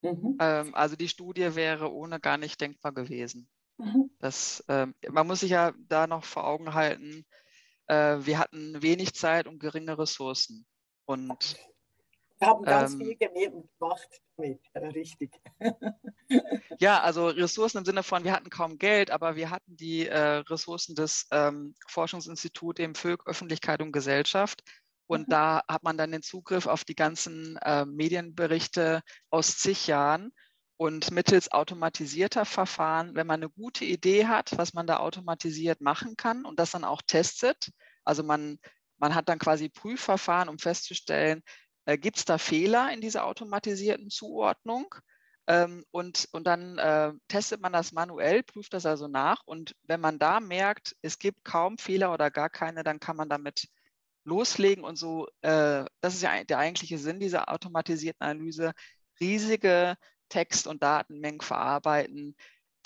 [0.03, 0.39] Mhm.
[0.41, 3.49] Ähm, also die Studie wäre ohne gar nicht denkbar gewesen.
[3.79, 4.11] Mhm.
[4.19, 7.25] Das, ähm, man muss sich ja da noch vor Augen halten,
[7.87, 10.67] äh, wir hatten wenig Zeit und geringe Ressourcen.
[11.05, 11.57] Und
[12.43, 14.61] wir haben ganz ähm, viel gemacht damit,
[14.95, 15.31] richtig.
[16.79, 20.39] ja, also Ressourcen im Sinne von, wir hatten kaum Geld, aber wir hatten die äh,
[20.49, 24.63] Ressourcen des ähm, Forschungsinstituts im FÖG Öffentlichkeit und Gesellschaft.
[25.07, 25.31] Und mhm.
[25.31, 30.33] da hat man dann den Zugriff auf die ganzen äh, Medienberichte aus zig Jahren.
[30.79, 36.17] Und mittels automatisierter Verfahren, wenn man eine gute Idee hat, was man da automatisiert machen
[36.17, 37.71] kann und das dann auch testet,
[38.05, 38.59] also man,
[38.99, 41.43] man hat dann quasi Prüfverfahren, um festzustellen,
[41.85, 44.95] äh, gibt es da Fehler in dieser automatisierten Zuordnung?
[45.49, 49.43] Ähm, und, und dann äh, testet man das manuell, prüft das also nach.
[49.45, 53.29] Und wenn man da merkt, es gibt kaum Fehler oder gar keine, dann kann man
[53.29, 53.69] damit
[54.25, 58.73] loslegen und so, äh, das ist ja der eigentliche Sinn dieser automatisierten Analyse,
[59.21, 59.97] riesige
[60.29, 62.37] Text- und Datenmengen verarbeiten,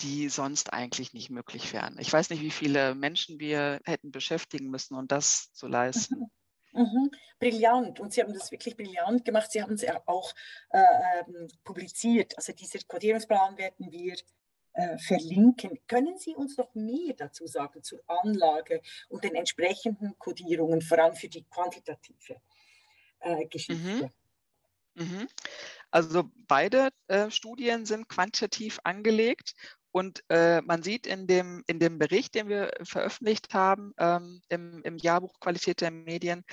[0.01, 1.97] die sonst eigentlich nicht möglich wären.
[1.99, 6.15] Ich weiß nicht, wie viele Menschen wir hätten beschäftigen müssen, um das zu leisten.
[6.73, 7.11] Mhm.
[7.39, 7.99] Brillant.
[7.99, 9.51] Und Sie haben das wirklich brillant gemacht.
[9.51, 10.33] Sie haben es ja auch
[10.69, 12.35] äh, ähm, publiziert.
[12.37, 14.15] Also dieser Codierungsplan werden wir
[14.73, 15.79] äh, verlinken.
[15.87, 21.15] Können Sie uns noch mehr dazu sagen zur Anlage und den entsprechenden Codierungen, vor allem
[21.15, 22.35] für die quantitative
[23.21, 24.11] äh, Geschichte?
[24.93, 25.03] Mhm.
[25.03, 25.27] Mhm.
[25.91, 29.55] Also beide äh, Studien sind quantitativ angelegt
[29.91, 34.81] und äh, man sieht in dem, in dem Bericht, den wir veröffentlicht haben, ähm, im,
[34.83, 36.43] im Jahrbuch Qualität der Medien,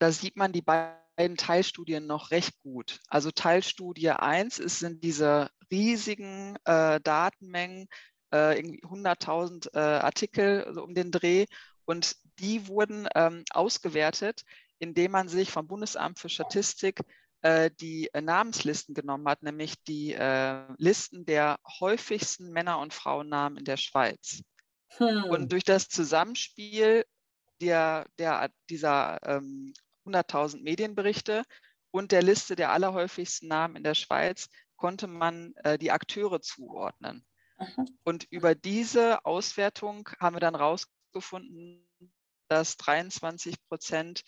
[0.00, 3.00] da sieht man die beiden Teilstudien noch recht gut.
[3.08, 7.86] Also Teilstudie 1 ist, sind diese riesigen äh, Datenmengen,
[8.32, 11.46] äh, irgendwie 100.000 äh, Artikel also um den Dreh.
[11.84, 14.42] Und die wurden ähm, ausgewertet,
[14.78, 17.00] indem man sich vom Bundesamt für Statistik
[17.42, 23.58] äh, die äh, Namenslisten genommen hat, nämlich die äh, Listen der häufigsten Männer- und Frauennamen
[23.58, 24.42] in der Schweiz.
[24.96, 25.24] Hm.
[25.24, 27.04] Und durch das Zusammenspiel
[27.60, 29.72] der, der, dieser ähm,
[30.06, 31.44] 100.000 Medienberichte
[31.90, 37.24] und der Liste der allerhäufigsten Namen in der Schweiz konnte man äh, die Akteure zuordnen.
[37.58, 37.84] Aha.
[38.04, 41.86] Und über diese Auswertung haben wir dann herausgefunden,
[42.48, 44.22] dass 23 Prozent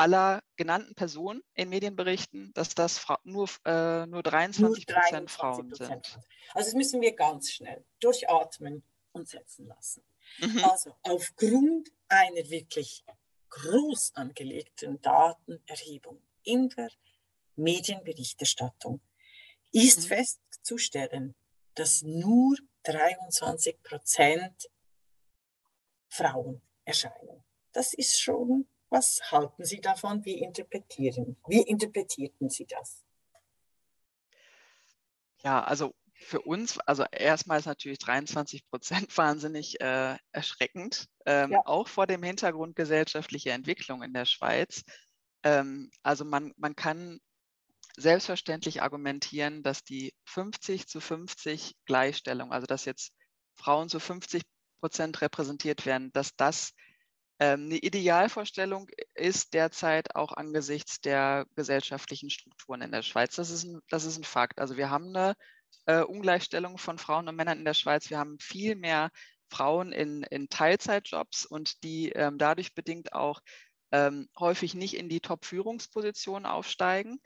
[0.00, 6.18] aller genannten Personen in Medienberichten, dass das nur, äh, nur 23 Prozent Frauen sind.
[6.54, 8.82] Also das müssen wir ganz schnell durchatmen
[9.12, 10.02] und setzen lassen.
[10.38, 10.64] Mhm.
[10.64, 13.04] Also aufgrund einer wirklich
[13.50, 16.88] groß angelegten Datenerhebung in der
[17.56, 19.02] Medienberichterstattung
[19.70, 20.14] ist mhm.
[20.14, 21.34] festzustellen,
[21.74, 24.70] dass nur 23 Prozent
[26.08, 27.44] Frauen erscheinen.
[27.72, 30.24] Das ist schon was halten Sie davon?
[30.24, 31.36] Wie interpretieren?
[31.46, 33.04] Wie interpretierten Sie das?
[35.42, 41.62] Ja, also für uns, also erstmal ist natürlich 23 Prozent wahnsinnig äh, erschreckend, ähm, ja.
[41.64, 44.82] auch vor dem Hintergrund gesellschaftlicher Entwicklung in der Schweiz.
[45.42, 47.20] Ähm, also man, man kann
[47.96, 53.12] selbstverständlich argumentieren, dass die 50 zu 50 Gleichstellung, also dass jetzt
[53.56, 54.42] Frauen zu 50
[54.80, 56.72] Prozent repräsentiert werden, dass das
[57.40, 63.36] eine Idealvorstellung ist derzeit auch angesichts der gesellschaftlichen Strukturen in der Schweiz.
[63.36, 64.60] Das ist ein, das ist ein Fakt.
[64.60, 65.34] Also wir haben eine
[65.86, 68.10] äh, Ungleichstellung von Frauen und Männern in der Schweiz.
[68.10, 69.10] Wir haben viel mehr
[69.48, 73.40] Frauen in, in Teilzeitjobs und die ähm, dadurch bedingt auch
[73.90, 77.20] ähm, häufig nicht in die Top-Führungspositionen aufsteigen.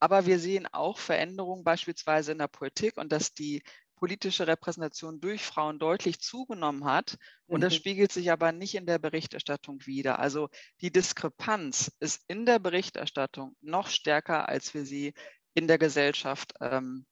[0.00, 3.62] Aber wir sehen auch Veränderungen beispielsweise in der Politik und dass die
[4.00, 7.18] politische Repräsentation durch Frauen deutlich zugenommen hat.
[7.46, 7.76] Und das mhm.
[7.76, 10.18] spiegelt sich aber nicht in der Berichterstattung wider.
[10.18, 10.48] Also
[10.80, 15.12] die Diskrepanz ist in der Berichterstattung noch stärker, als wir sie
[15.54, 17.04] in der Gesellschaft ähm,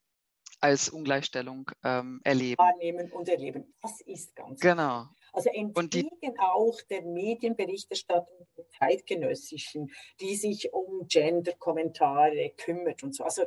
[0.61, 2.59] als Ungleichstellung ähm, erleben.
[2.59, 3.75] Wahrnehmen und erleben.
[3.83, 5.09] Das ist ganz genau.
[5.39, 13.23] Also entgegen die, auch der Medienberichterstattung der zeitgenössischen, die sich um Gender-Kommentare kümmert und so.
[13.23, 13.43] Also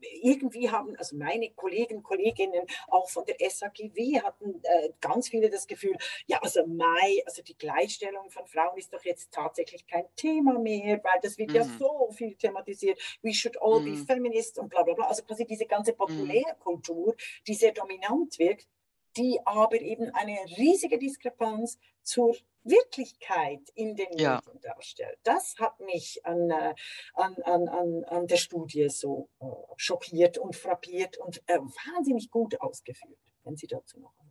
[0.00, 5.66] irgendwie haben, also meine Kollegen, Kolleginnen auch von der SAGW hatten äh, ganz viele das
[5.66, 10.58] Gefühl, ja, also Mai, also die Gleichstellung von Frauen ist doch jetzt tatsächlich kein Thema
[10.60, 11.56] mehr, weil das wird mhm.
[11.56, 13.00] ja so viel thematisiert.
[13.22, 13.84] We should all mhm.
[13.84, 15.06] be feminists und bla bla bla.
[15.06, 15.96] Also quasi diese ganze mhm.
[15.96, 17.16] Populärkultur,
[17.48, 18.68] die sehr dominant wirkt,
[19.16, 24.40] die aber eben eine riesige Diskrepanz zur Wirklichkeit in den ja.
[24.44, 25.18] Medien darstellt.
[25.24, 26.74] Das hat mich an, äh,
[27.14, 29.46] an, an, an, an der Studie so äh,
[29.76, 34.21] schockiert und frappiert und äh, wahnsinnig gut ausgeführt, wenn Sie dazu noch.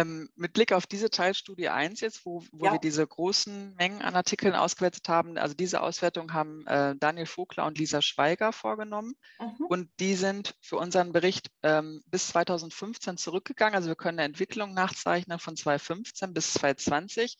[0.00, 2.72] Ähm, mit Blick auf diese Teilstudie 1 jetzt, wo, wo ja.
[2.72, 7.66] wir diese großen Mengen an Artikeln ausgewertet haben, also diese Auswertung haben äh, Daniel Vogler
[7.66, 9.66] und Lisa Schweiger vorgenommen mhm.
[9.68, 13.74] und die sind für unseren Bericht ähm, bis 2015 zurückgegangen.
[13.74, 17.38] Also wir können eine Entwicklung nachzeichnen von 2015 bis 2020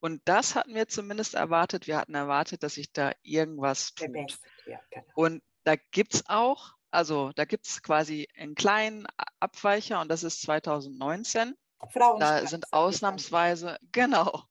[0.00, 1.86] und das hatten wir zumindest erwartet.
[1.86, 4.38] Wir hatten erwartet, dass sich da irgendwas tut.
[4.66, 5.06] Ja, genau.
[5.14, 9.06] Und da gibt es auch, also da gibt es quasi einen kleinen
[9.40, 11.54] Abweicher und das ist 2019.
[11.90, 14.42] Frauen da sind ausnahmsweise, genau.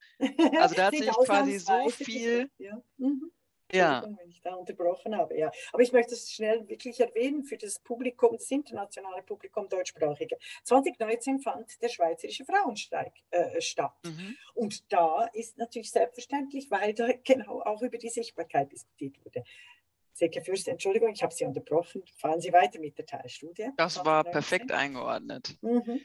[0.59, 2.49] Also da hat sich quasi so viel.
[2.57, 2.81] Ja.
[2.97, 3.31] Mhm.
[3.71, 4.03] Ja.
[4.03, 5.51] Wenn ich da unterbrochen habe, ja.
[5.73, 10.37] Aber ich möchte es schnell wirklich erwähnen für das Publikum, das internationale Publikum deutschsprachige.
[10.63, 13.93] 2019 fand der Schweizerische Frauenstreik äh, statt.
[14.05, 14.37] Mhm.
[14.53, 19.43] Und da ist natürlich selbstverständlich, weil da genau auch über die Sichtbarkeit diskutiert wurde.
[20.13, 22.03] Sehr Fürst, Entschuldigung, ich habe Sie unterbrochen.
[22.15, 23.69] Fahren Sie weiter mit der Teilstudie.
[23.77, 25.57] Das war perfekt eingeordnet.
[25.61, 26.01] Mhm.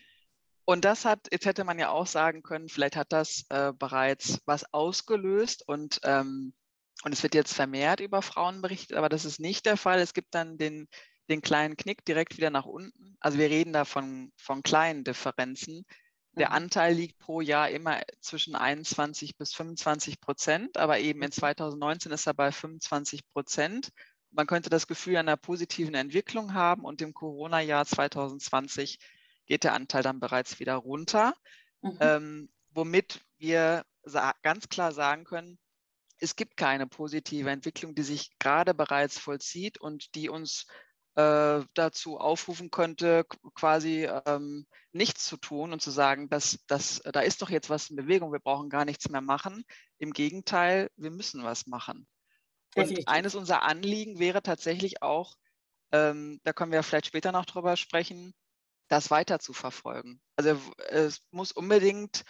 [0.65, 4.41] Und das hat, jetzt hätte man ja auch sagen können, vielleicht hat das äh, bereits
[4.47, 6.55] was ausgelöst und, ähm,
[7.05, 9.99] und es wird jetzt vermehrt über Frauen berichtet, aber das ist nicht der Fall.
[9.99, 10.87] Es gibt dann den,
[11.29, 13.17] den kleinen Knick direkt wieder nach unten.
[13.19, 15.85] Also wir reden da von, von kleinen Differenzen.
[16.37, 16.55] Der mhm.
[16.55, 22.15] Anteil liegt pro Jahr immer zwischen 21 bis 25 Prozent, aber eben in 2019 mhm.
[22.15, 23.91] ist er bei 25 Prozent.
[24.31, 28.99] Man könnte das Gefühl einer positiven Entwicklung haben und im Corona-Jahr 2020
[29.47, 31.35] geht der Anteil dann bereits wieder runter,
[31.81, 31.99] mhm.
[32.01, 33.85] ähm, womit wir
[34.43, 35.59] ganz klar sagen können,
[36.19, 40.67] es gibt keine positive Entwicklung, die sich gerade bereits vollzieht und die uns
[41.15, 47.21] äh, dazu aufrufen könnte, quasi ähm, nichts zu tun und zu sagen, dass, dass, da
[47.21, 49.65] ist doch jetzt was in Bewegung, wir brauchen gar nichts mehr machen.
[49.99, 52.07] Im Gegenteil, wir müssen was machen.
[52.75, 55.35] Und eines unserer Anliegen wäre tatsächlich auch,
[55.91, 58.33] ähm, da können wir vielleicht später noch drüber sprechen,
[58.93, 60.21] das weiter zu verfolgen.
[60.37, 62.25] Also es muss unbedingt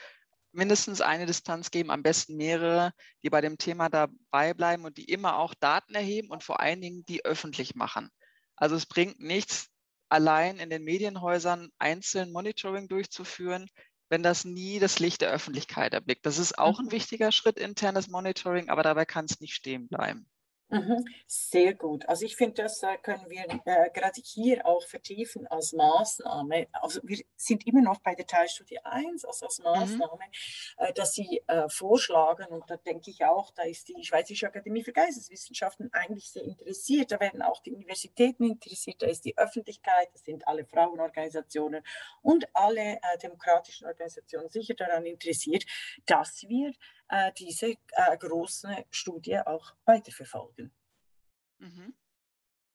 [0.53, 2.93] mindestens eine Distanz geben, am besten mehrere,
[3.25, 6.81] die bei dem Thema dabei bleiben und die immer auch Daten erheben und vor allen
[6.81, 8.11] Dingen die öffentlich machen.
[8.55, 9.71] Also es bringt nichts,
[10.09, 13.69] allein in den Medienhäusern einzeln Monitoring durchzuführen,
[14.09, 16.25] wenn das nie das Licht der Öffentlichkeit erblickt.
[16.27, 16.93] Das ist auch ein mhm.
[16.93, 20.29] wichtiger Schritt, internes Monitoring, aber dabei kann es nicht stehen bleiben.
[20.73, 22.09] Mhm, sehr gut.
[22.09, 26.67] Also ich finde, das äh, können wir äh, gerade hier auch vertiefen als Maßnahme.
[26.73, 29.65] Also wir sind immer noch bei der Teilstudie 1, also als mhm.
[29.65, 30.85] Maßnahme, mhm.
[30.87, 34.83] äh, dass Sie äh, vorschlagen, und da denke ich auch, da ist die Schweizerische Akademie
[34.83, 40.09] für Geisteswissenschaften eigentlich sehr interessiert, da werden auch die Universitäten interessiert, da ist die Öffentlichkeit,
[40.15, 41.83] das sind alle Frauenorganisationen
[42.23, 45.67] und alle äh, demokratischen Organisationen sicher daran interessiert,
[46.07, 46.73] dass wir
[47.13, 47.77] äh, diese äh,
[48.19, 50.73] große Studie auch weiterverfolgen.
[51.59, 51.95] Mhm.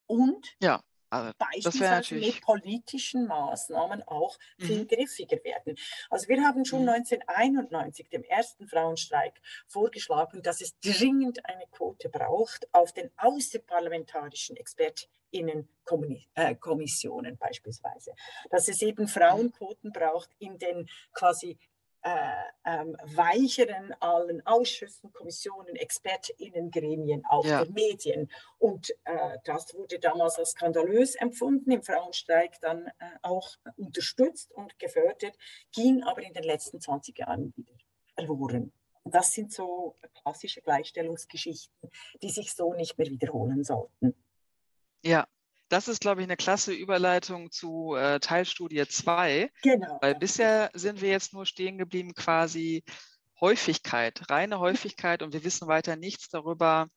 [0.06, 4.88] Und ja, beispielsweise mit politischen Maßnahmen auch viel mhm.
[4.88, 5.76] griffiger werden.
[6.10, 6.90] Also wir haben schon mhm.
[6.90, 17.34] 1991 dem ersten Frauenstreik vorgeschlagen, dass es dringend eine Quote braucht auf den außerparlamentarischen Expertinnenkommissionen
[17.34, 18.14] äh, beispielsweise.
[18.52, 19.10] Dass es eben mhm.
[19.10, 21.58] Frauenquoten braucht in den quasi
[22.04, 27.64] weicheren allen Ausschüssen, Kommissionen, ExpertInnen, Gremien, auch ja.
[27.64, 28.32] der Medien.
[28.60, 34.78] Und äh, das wurde damals als skandalös empfunden, im Frauenstreik dann äh, auch unterstützt und
[34.80, 35.36] gefördert,
[35.72, 37.74] ging aber in den letzten 20 Jahren wieder
[38.16, 38.72] verloren.
[39.04, 41.90] Und das sind so klassische Gleichstellungsgeschichten,
[42.22, 44.14] die sich so nicht mehr wiederholen sollten.
[45.04, 45.28] Ja,
[45.70, 49.52] das ist, glaube ich, eine klasse Überleitung zu äh, Teilstudie 2.
[49.62, 49.98] Genau.
[50.02, 52.84] Weil bisher sind wir jetzt nur stehen geblieben quasi
[53.40, 56.88] Häufigkeit, reine Häufigkeit und wir wissen weiter nichts darüber,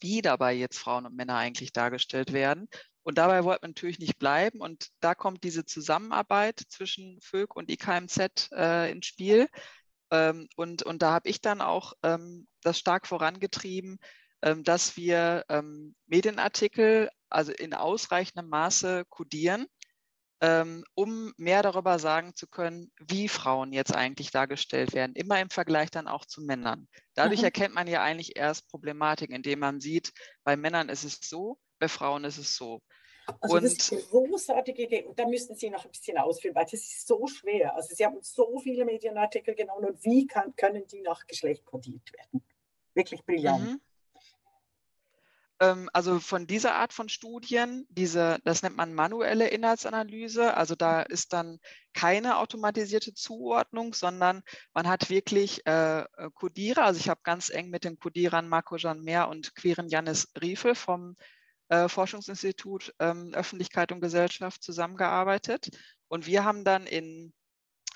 [0.00, 2.68] wie dabei jetzt Frauen und Männer eigentlich dargestellt werden.
[3.02, 4.60] Und dabei wollten wir natürlich nicht bleiben.
[4.60, 9.48] Und da kommt diese Zusammenarbeit zwischen FÖG und IKMZ äh, ins Spiel.
[10.10, 13.98] Ähm, und, und da habe ich dann auch ähm, das stark vorangetrieben,
[14.62, 19.66] dass wir ähm, Medienartikel also in ausreichendem Maße kodieren,
[20.40, 25.50] ähm, um mehr darüber sagen zu können, wie Frauen jetzt eigentlich dargestellt werden, immer im
[25.50, 26.88] Vergleich dann auch zu Männern.
[27.14, 27.46] Dadurch mhm.
[27.46, 30.12] erkennt man ja eigentlich erst Problematiken, indem man sieht,
[30.44, 32.82] bei Männern ist es so, bei Frauen ist es so.
[33.40, 35.04] Also und, das ist großartige Idee.
[35.04, 37.74] Und da müssten Sie noch ein bisschen ausführen, weil das ist so schwer.
[37.74, 42.12] Also Sie haben so viele Medienartikel genommen und wie kann, können die nach Geschlecht kodiert
[42.12, 42.44] werden?
[42.92, 43.64] Wirklich brillant.
[43.64, 43.80] Mhm.
[45.60, 50.56] Ähm, also von dieser Art von Studien, diese, das nennt man manuelle Inhaltsanalyse.
[50.56, 51.58] Also da ist dann
[51.92, 56.84] keine automatisierte Zuordnung, sondern man hat wirklich äh, Codierer.
[56.84, 60.74] Also ich habe ganz eng mit den Codierern Marco Jean Mehr und Quirin Janis Riefel
[60.74, 61.16] vom
[61.68, 65.70] äh, Forschungsinstitut ähm, Öffentlichkeit und Gesellschaft zusammengearbeitet.
[66.08, 67.32] Und wir haben dann in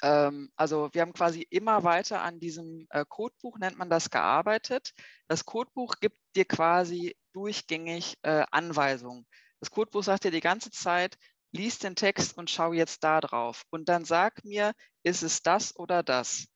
[0.02, 4.92] ähm, also wir haben quasi immer weiter an diesem äh, Codebuch, nennt man das, gearbeitet.
[5.26, 9.24] Das Codebuch gibt dir quasi durchgängig äh, Anweisungen.
[9.60, 11.16] Das Codebuch sagt dir die ganze Zeit,
[11.52, 13.62] lies den Text und schau jetzt da drauf.
[13.70, 14.72] Und dann sag mir,
[15.04, 16.48] ist es das oder das?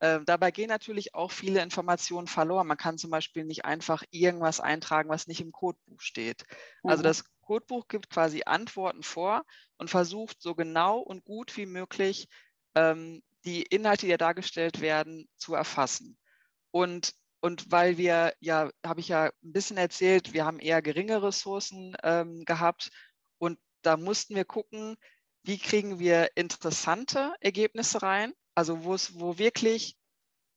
[0.00, 2.66] Äh, dabei gehen natürlich auch viele Informationen verloren.
[2.66, 6.44] Man kann zum Beispiel nicht einfach irgendwas eintragen, was nicht im Codebuch steht.
[6.48, 6.90] Also mhm.
[6.90, 9.44] Also das Codebuch gibt quasi Antworten vor
[9.76, 12.26] und versucht so genau und gut wie möglich
[12.74, 16.18] ähm, die Inhalte, die da dargestellt werden, zu erfassen.
[16.70, 17.12] Und,
[17.42, 21.96] und weil wir, ja, habe ich ja ein bisschen erzählt, wir haben eher geringe Ressourcen
[22.04, 22.90] ähm, gehabt
[23.38, 24.96] und da mussten wir gucken,
[25.42, 29.96] wie kriegen wir interessante Ergebnisse rein, also wo es, wo wirklich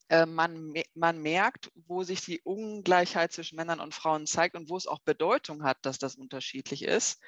[0.09, 4.77] äh, man, man merkt, wo sich die Ungleichheit zwischen Männern und Frauen zeigt und wo
[4.77, 7.19] es auch Bedeutung hat, dass das unterschiedlich ist.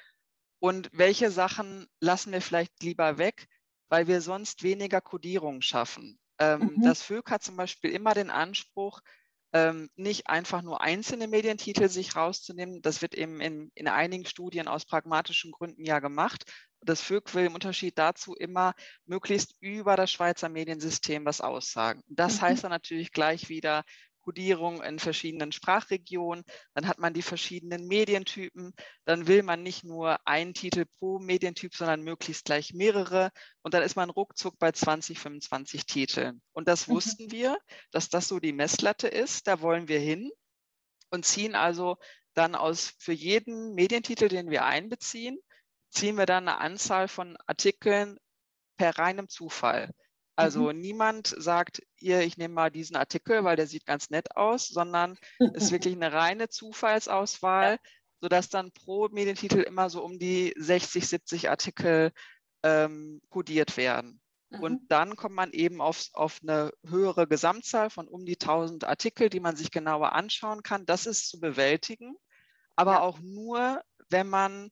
[0.60, 3.48] Und welche Sachen lassen wir vielleicht lieber weg,
[3.88, 6.20] weil wir sonst weniger Kodierung schaffen.
[6.38, 6.82] Ähm, mhm.
[6.82, 9.00] Das FÖG hat zum Beispiel immer den Anspruch,
[9.52, 12.82] ähm, nicht einfach nur einzelne Medientitel sich rauszunehmen.
[12.82, 16.44] Das wird eben in, in einigen Studien aus pragmatischen Gründen ja gemacht.
[16.80, 18.74] Das FÖG will im Unterschied dazu immer
[19.06, 22.02] möglichst über das Schweizer Mediensystem was aussagen.
[22.08, 22.42] Das mhm.
[22.42, 23.84] heißt dann natürlich gleich wieder,
[24.28, 28.74] Kodierung in verschiedenen Sprachregionen, dann hat man die verschiedenen Medientypen,
[29.06, 33.30] dann will man nicht nur einen Titel pro Medientyp, sondern möglichst gleich mehrere
[33.62, 36.42] und dann ist man ruckzuck bei 20, 25 Titeln.
[36.52, 36.92] Und das mhm.
[36.92, 37.56] wussten wir,
[37.90, 40.30] dass das so die Messlatte ist, da wollen wir hin
[41.08, 41.96] und ziehen also
[42.34, 45.38] dann aus für jeden Medientitel, den wir einbeziehen,
[45.88, 48.18] ziehen wir dann eine Anzahl von Artikeln
[48.76, 49.94] per reinem Zufall.
[50.38, 50.78] Also mhm.
[50.78, 55.18] niemand sagt, ihr, ich nehme mal diesen Artikel, weil der sieht ganz nett aus, sondern
[55.54, 57.90] es ist wirklich eine reine Zufallsauswahl, ja.
[58.20, 62.12] sodass dann pro Medientitel immer so um die 60, 70 Artikel
[62.62, 64.20] ähm, kodiert werden.
[64.50, 64.60] Mhm.
[64.60, 69.30] Und dann kommt man eben auf, auf eine höhere Gesamtzahl von um die 1000 Artikel,
[69.30, 70.86] die man sich genauer anschauen kann.
[70.86, 72.14] Das ist zu bewältigen,
[72.76, 73.00] aber ja.
[73.00, 74.70] auch nur, wenn man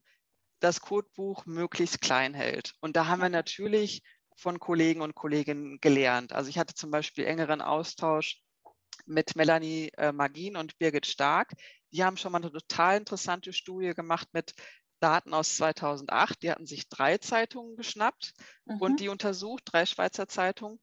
[0.60, 2.74] das Codebuch möglichst klein hält.
[2.78, 4.04] Und da haben wir natürlich
[4.36, 6.32] von Kollegen und Kolleginnen gelernt.
[6.32, 8.42] Also ich hatte zum Beispiel engeren Austausch
[9.06, 11.52] mit Melanie äh, Magin und Birgit Stark.
[11.92, 14.52] Die haben schon mal eine total interessante Studie gemacht mit
[15.00, 16.42] Daten aus 2008.
[16.42, 18.34] Die hatten sich drei Zeitungen geschnappt
[18.64, 18.80] mhm.
[18.80, 20.78] und die untersucht, drei Schweizer Zeitungen.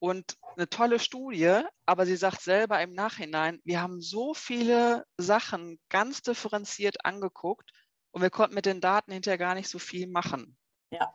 [0.00, 5.80] Und eine tolle Studie, aber sie sagt selber im Nachhinein, wir haben so viele Sachen
[5.88, 7.72] ganz differenziert angeguckt
[8.12, 10.56] und wir konnten mit den Daten hinterher gar nicht so viel machen.
[10.92, 11.12] Ja.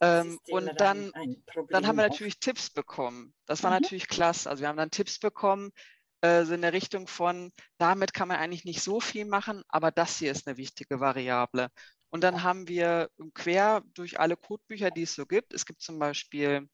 [0.00, 1.12] Ähm, und dann,
[1.68, 2.40] dann haben wir natürlich auch.
[2.40, 3.34] Tipps bekommen.
[3.46, 3.82] Das war mhm.
[3.82, 4.48] natürlich klasse.
[4.48, 5.70] Also wir haben dann Tipps bekommen,
[6.22, 9.90] äh, so in der Richtung von, damit kann man eigentlich nicht so viel machen, aber
[9.90, 11.68] das hier ist eine wichtige Variable.
[12.10, 15.98] Und dann haben wir quer durch alle Codebücher, die es so gibt, es gibt zum
[15.98, 16.68] Beispiel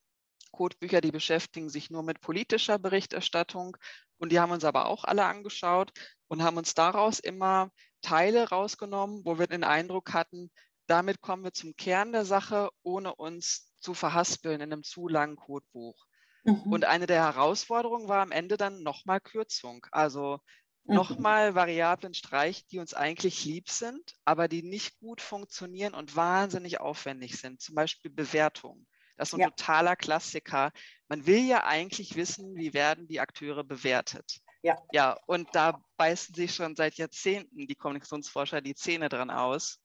[0.52, 3.76] Codebücher, die beschäftigen sich nur mit politischer Berichterstattung
[4.18, 5.92] und die haben uns aber auch alle angeschaut
[6.28, 7.70] und haben uns daraus immer
[8.00, 10.50] Teile rausgenommen, wo wir den Eindruck hatten,
[10.86, 15.36] damit kommen wir zum Kern der Sache, ohne uns zu verhaspeln in einem zu langen
[15.36, 16.06] Codebuch.
[16.44, 16.72] Mhm.
[16.72, 19.86] Und eine der Herausforderungen war am Ende dann nochmal Kürzung.
[19.90, 20.38] Also
[20.84, 20.94] mhm.
[20.94, 26.80] nochmal Variablen streichen, die uns eigentlich lieb sind, aber die nicht gut funktionieren und wahnsinnig
[26.80, 27.60] aufwendig sind.
[27.60, 28.86] Zum Beispiel Bewertungen.
[29.16, 29.50] Das ist ein ja.
[29.50, 30.72] totaler Klassiker.
[31.08, 34.40] Man will ja eigentlich wissen, wie werden die Akteure bewertet.
[34.62, 34.76] Ja.
[34.92, 39.80] ja, und da beißen sich schon seit Jahrzehnten die Kommunikationsforscher die Zähne dran aus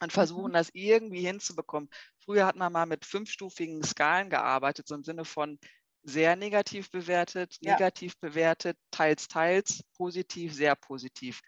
[0.00, 0.54] und versuchen mhm.
[0.54, 1.88] das irgendwie hinzubekommen.
[2.24, 5.58] Früher hat man mal mit fünfstufigen Skalen gearbeitet, so im Sinne von
[6.02, 7.72] sehr negativ bewertet, ja.
[7.72, 11.40] negativ bewertet, teils, teils, positiv, sehr positiv.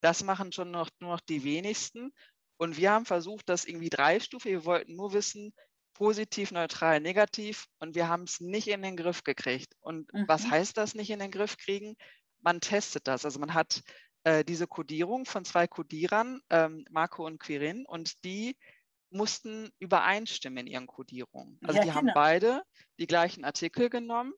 [0.00, 2.12] Das machen schon noch, nur noch die wenigsten.
[2.56, 4.52] Und wir haben versucht, das irgendwie dreistufig.
[4.52, 5.54] Wir wollten nur wissen,
[5.94, 7.66] positiv, neutral, negativ.
[7.78, 9.74] Und wir haben es nicht in den Griff gekriegt.
[9.80, 10.24] Und mhm.
[10.26, 11.96] was heißt das nicht in den Griff kriegen?
[12.40, 13.24] Man testet das.
[13.24, 13.82] Also man hat
[14.24, 18.56] äh, diese Codierung von zwei Codierern, ähm, Marco und Quirin, und die
[19.10, 21.58] mussten übereinstimmen in ihren Codierungen.
[21.62, 21.98] Also ja, die genau.
[21.98, 22.62] haben beide
[22.98, 24.32] die gleichen Artikel genommen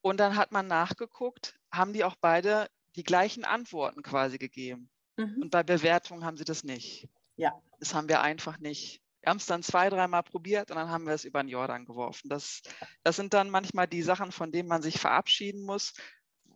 [0.00, 4.88] und dann hat man nachgeguckt, haben die auch beide die gleichen Antworten quasi gegeben.
[5.16, 5.42] Mhm.
[5.42, 7.08] Und bei Bewertungen haben sie das nicht.
[7.36, 7.52] Ja.
[7.78, 9.02] Das haben wir einfach nicht.
[9.20, 11.84] Wir haben es dann zwei, dreimal probiert und dann haben wir es über den Jordan
[11.84, 12.28] geworfen.
[12.28, 12.62] Das,
[13.02, 15.94] das sind dann manchmal die Sachen, von denen man sich verabschieden muss,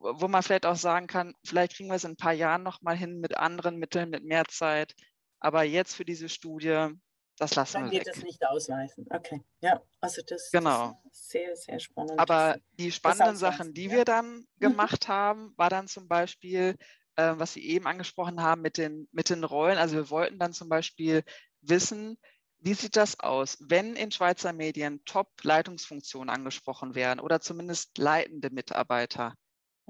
[0.00, 2.96] wo man vielleicht auch sagen kann, vielleicht kriegen wir es in ein paar Jahren nochmal
[2.96, 4.94] hin mit anderen Mitteln, mit mehr Zeit.
[5.40, 6.88] Aber jetzt für diese Studie,
[7.36, 8.14] das lassen Dann wir wird weg.
[8.14, 9.06] das nicht ausweisen.
[9.10, 11.00] Okay, ja, also das, genau.
[11.04, 12.18] Das sehr, sehr spannend.
[12.18, 13.92] Aber die spannenden Sachen, die ja.
[13.92, 14.46] wir dann mhm.
[14.58, 16.76] gemacht haben, war dann zum Beispiel,
[17.16, 19.78] äh, was Sie eben angesprochen haben mit den, mit den Rollen.
[19.78, 21.22] Also wir wollten dann zum Beispiel
[21.62, 22.18] wissen,
[22.58, 29.34] wie sieht das aus, wenn in Schweizer Medien Top-Leitungsfunktionen angesprochen werden oder zumindest leitende Mitarbeiter?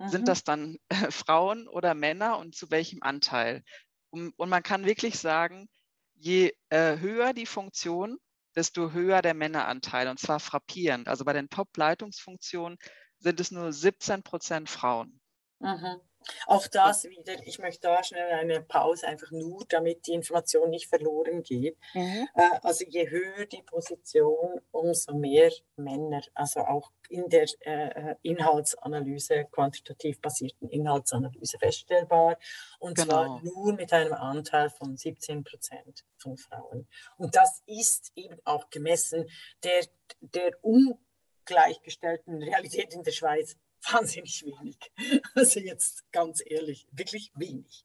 [0.00, 0.08] Mhm.
[0.08, 3.62] Sind das dann äh, Frauen oder Männer und zu welchem Anteil?
[4.10, 5.68] Und, und man kann wirklich sagen,
[6.14, 8.16] je äh, höher die Funktion,
[8.56, 11.06] desto höher der Männeranteil und zwar frappierend.
[11.06, 12.78] Also bei den Top-Leitungsfunktionen
[13.18, 15.20] sind es nur 17 Prozent Frauen.
[15.60, 16.00] Mhm.
[16.46, 20.88] Auch das wieder, ich möchte da schnell eine Pause, einfach nur, damit die Information nicht
[20.88, 21.78] verloren geht.
[21.94, 22.28] Mhm.
[22.34, 29.46] Äh, also je höher die Position, umso mehr Männer, also auch in der äh, Inhaltsanalyse,
[29.50, 32.38] quantitativ basierten Inhaltsanalyse feststellbar.
[32.78, 33.08] Und genau.
[33.08, 36.86] zwar nur mit einem Anteil von 17 Prozent von Frauen.
[37.16, 39.28] Und das ist eben auch gemessen
[39.64, 39.86] der,
[40.20, 43.56] der ungleichgestellten Realität in der Schweiz
[43.90, 44.78] wahnsinnig wenig.
[45.34, 47.84] Also jetzt ganz ehrlich, wirklich wenig.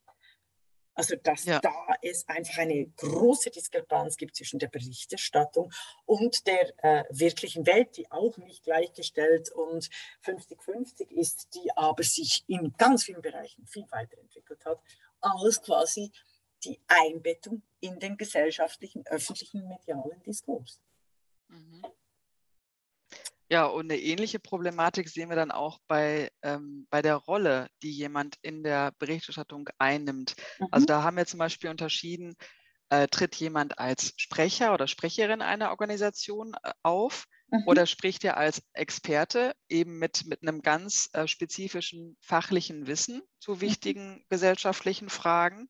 [0.96, 1.60] Also dass ja.
[1.60, 5.72] da es einfach eine große Diskrepanz gibt zwischen der Berichterstattung
[6.06, 9.90] und der äh, wirklichen Welt, die auch nicht gleichgestellt und
[10.24, 14.80] 50-50 ist, die aber sich in ganz vielen Bereichen viel weiterentwickelt hat,
[15.20, 16.12] als quasi
[16.64, 20.82] die Einbettung in den gesellschaftlichen, öffentlichen, medialen Diskurs.
[21.50, 21.84] Mhm.
[23.50, 27.92] Ja, und eine ähnliche Problematik sehen wir dann auch bei, ähm, bei der Rolle, die
[27.92, 30.36] jemand in der Berichterstattung einnimmt.
[30.38, 30.68] Also mhm.
[30.72, 32.36] Also da haben wir zum Beispiel unterschieden,
[32.90, 37.64] äh, tritt jemand als Sprecher oder Sprecherin einer Organisation äh, auf mhm.
[37.68, 43.56] oder spricht er als Experte eben mit, mit einem ganz äh, spezifischen fachlichen Wissen zu
[43.56, 43.62] mhm.
[43.62, 44.24] wichtigen mhm.
[44.30, 45.70] gesellschaftlichen Fragen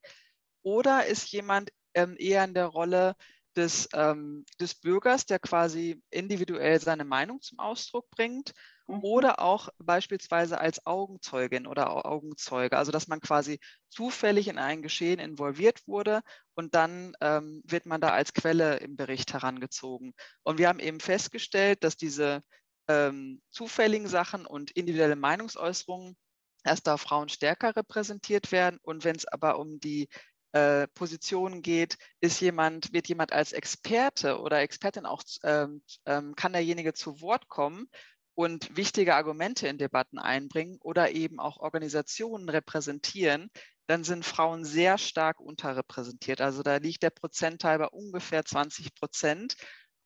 [0.61, 3.15] oder ist jemand ähm, eher in der Rolle,
[3.55, 8.53] des, ähm, des Bürgers, der quasi individuell seine Meinung zum Ausdruck bringt
[8.87, 8.99] mhm.
[9.01, 15.19] oder auch beispielsweise als Augenzeugin oder Augenzeuge, also dass man quasi zufällig in ein Geschehen
[15.19, 16.21] involviert wurde
[16.53, 20.13] und dann ähm, wird man da als Quelle im Bericht herangezogen.
[20.43, 22.41] Und wir haben eben festgestellt, dass diese
[22.87, 26.15] ähm, zufälligen Sachen und individuelle Meinungsäußerungen
[26.63, 28.79] erst da Frauen stärker repräsentiert werden.
[28.81, 30.07] Und wenn es aber um die
[30.55, 36.53] äh, Positionen geht, ist jemand, wird jemand als Experte oder Expertin auch, ähm, ähm, kann
[36.53, 37.89] derjenige zu Wort kommen
[38.35, 43.51] und wichtige Argumente in Debatten einbringen oder eben auch Organisationen repräsentieren,
[43.87, 46.39] dann sind Frauen sehr stark unterrepräsentiert.
[46.39, 49.55] Also da liegt der Prozentteil bei ungefähr 20 Prozent.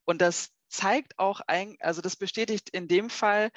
[0.05, 3.51] Und das zeigt auch, ein, also das bestätigt in dem Fall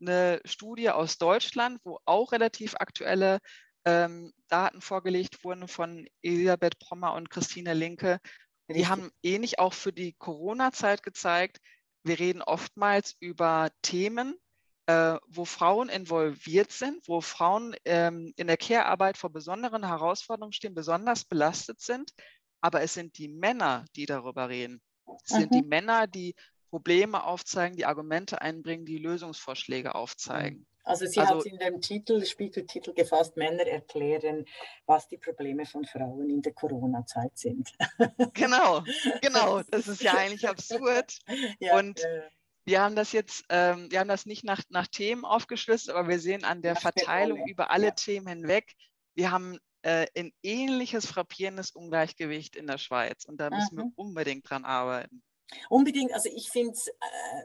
[0.00, 3.40] eine Studie aus Deutschland, wo auch relativ aktuelle
[3.88, 8.20] ähm, Daten vorgelegt wurden von Elisabeth Pommer und Christine Linke.
[8.68, 11.58] Die haben ähnlich auch für die Corona-Zeit gezeigt,
[12.04, 14.38] wir reden oftmals über Themen,
[14.86, 20.74] äh, wo Frauen involviert sind, wo Frauen ähm, in der Care-Arbeit vor besonderen Herausforderungen stehen,
[20.74, 22.12] besonders belastet sind.
[22.60, 24.82] Aber es sind die Männer, die darüber reden.
[25.24, 25.40] Es mhm.
[25.40, 26.34] sind die Männer, die
[26.70, 30.66] Probleme aufzeigen, die Argumente einbringen, die Lösungsvorschläge aufzeigen.
[30.88, 34.46] Also sie also, hat in dem Titel, Spiegeltitel gefasst, Männer erklären,
[34.86, 37.72] was die Probleme von Frauen in der Corona-Zeit sind.
[38.34, 38.82] Genau,
[39.20, 39.62] genau.
[39.70, 41.18] Das ist ja eigentlich absurd.
[41.60, 42.22] Ja, Und äh,
[42.64, 46.20] wir haben das jetzt, ähm, wir haben das nicht nach, nach Themen aufgeschlüsselt, aber wir
[46.20, 47.90] sehen an der Verteilung der über alle ja.
[47.92, 48.72] Themen hinweg,
[49.14, 53.24] wir haben äh, ein ähnliches frappierendes Ungleichgewicht in der Schweiz.
[53.24, 53.78] Und da müssen mhm.
[53.78, 55.22] wir unbedingt dran arbeiten.
[55.70, 56.92] Unbedingt, also ich finde es äh,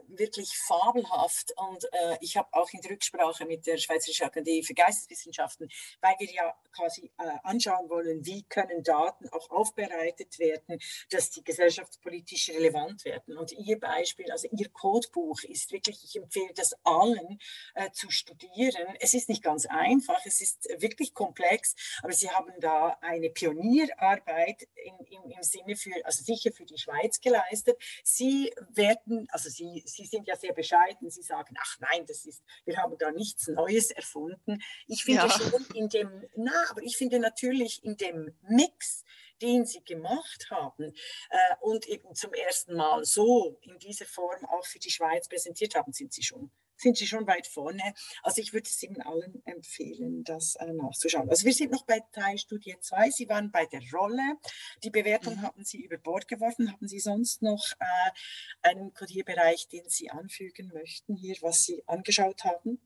[0.08, 4.74] wirklich fabelhaft und äh, ich habe auch in der Rücksprache mit der Schweizerischen Akademie für
[4.74, 10.78] Geisteswissenschaften, weil wir ja quasi äh, anschauen wollen, wie können Daten auch aufbereitet werden,
[11.10, 13.38] dass die gesellschaftspolitisch relevant werden.
[13.38, 17.38] Und Ihr Beispiel, also Ihr Codebuch ist wirklich, ich empfehle das allen
[17.74, 18.96] äh, zu studieren.
[19.00, 24.68] Es ist nicht ganz einfach, es ist wirklich komplex, aber Sie haben da eine Pionierarbeit
[24.74, 29.82] in, im, im Sinne für, also sicher für die Schweiz geleistet, Sie werden, also Sie,
[29.86, 33.48] Sie sind ja sehr bescheiden, Sie sagen, ach nein, das ist, wir haben da nichts
[33.48, 34.62] Neues erfunden.
[34.86, 35.30] Ich finde ja.
[35.30, 39.04] schon in dem, na, aber ich finde natürlich in dem Mix,
[39.42, 40.94] den sie gemacht haben
[41.30, 45.74] äh, und eben zum ersten Mal so in dieser Form auch für die Schweiz präsentiert
[45.74, 47.94] haben, sind sie schon sind sie schon weit vorne.
[48.22, 51.28] Also ich würde es Ihnen allen empfehlen, das äh, nachzuschauen.
[51.30, 53.10] Also wir sind noch bei Teilstudie 2.
[53.10, 54.36] Sie waren bei der Rolle.
[54.82, 55.42] Die Bewertung mhm.
[55.42, 56.72] haben Sie über Bord geworfen.
[56.72, 62.44] Haben Sie sonst noch äh, einen Kodierbereich, den Sie anfügen möchten hier, was Sie angeschaut
[62.44, 62.80] haben?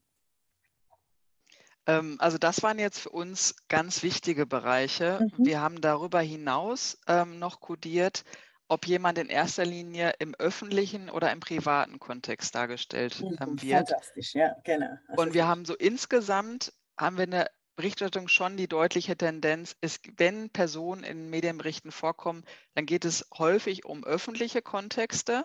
[1.88, 5.20] Ähm, also das waren jetzt für uns ganz wichtige Bereiche.
[5.20, 5.46] Mhm.
[5.46, 8.24] Wir haben darüber hinaus ähm, noch kodiert,
[8.68, 13.88] ob jemand in erster Linie im öffentlichen oder im privaten Kontext dargestellt mhm, ähm, wird.
[13.88, 14.90] Fantastisch, ja, genau.
[15.16, 17.46] Und wir haben so insgesamt haben wir eine
[17.76, 22.44] Berichterstattung schon die deutliche Tendenz, ist, wenn Personen in Medienberichten vorkommen,
[22.74, 25.44] dann geht es häufig um öffentliche Kontexte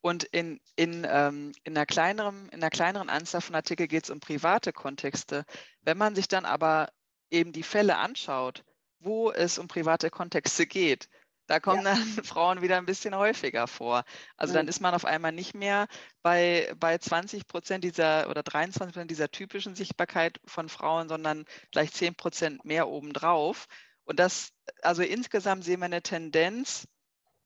[0.00, 4.10] und in, in, ähm, in, einer kleineren, in einer kleineren Anzahl von Artikeln geht es
[4.10, 5.44] um private Kontexte.
[5.82, 6.90] Wenn man sich dann aber
[7.30, 8.64] eben die Fälle anschaut,
[8.98, 11.10] wo es um private Kontexte geht,
[11.46, 11.94] da kommen ja.
[11.94, 14.04] dann Frauen wieder ein bisschen häufiger vor.
[14.36, 14.56] Also mhm.
[14.56, 15.86] dann ist man auf einmal nicht mehr
[16.22, 21.92] bei, bei 20 Prozent dieser oder 23 Prozent dieser typischen Sichtbarkeit von Frauen, sondern gleich
[21.92, 23.66] 10 Prozent mehr obendrauf.
[24.04, 26.86] Und das, also insgesamt sehen wir eine Tendenz,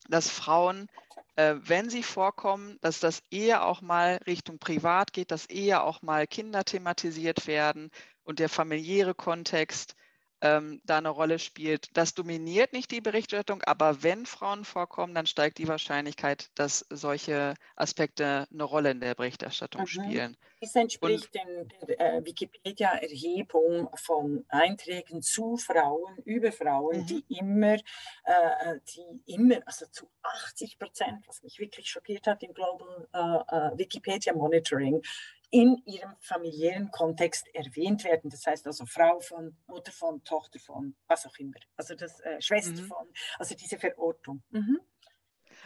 [0.09, 0.89] dass Frauen,
[1.37, 6.03] äh, wenn sie vorkommen, dass das eher auch mal Richtung Privat geht, dass eher auch
[6.03, 7.91] mal Kinder thematisiert werden
[8.25, 9.95] und der familiäre Kontext
[10.41, 11.97] ähm, da eine Rolle spielt.
[11.97, 17.55] Das dominiert nicht die Berichterstattung, aber wenn Frauen vorkommen, dann steigt die Wahrscheinlichkeit, dass solche
[17.77, 19.87] Aspekte eine Rolle in der Berichterstattung mhm.
[19.87, 20.37] spielen.
[20.61, 27.07] Dies entspricht Und, den äh, Wikipedia-Erhebung von Einträgen zu Frauen, über Frauen, mhm.
[27.07, 32.55] die immer, äh, die immer, also zu 80 Prozent, was mich wirklich schockiert hat im
[32.55, 35.03] Global äh, äh Wikipedia Monitoring,
[35.51, 38.31] in ihrem familiären Kontext erwähnt werden.
[38.31, 41.59] Das heißt also Frau von, Mutter von, Tochter von, was auch immer.
[41.77, 42.87] Also das äh, Schwester mhm.
[42.87, 44.43] von, also diese Verortung.
[44.51, 44.81] Mhm.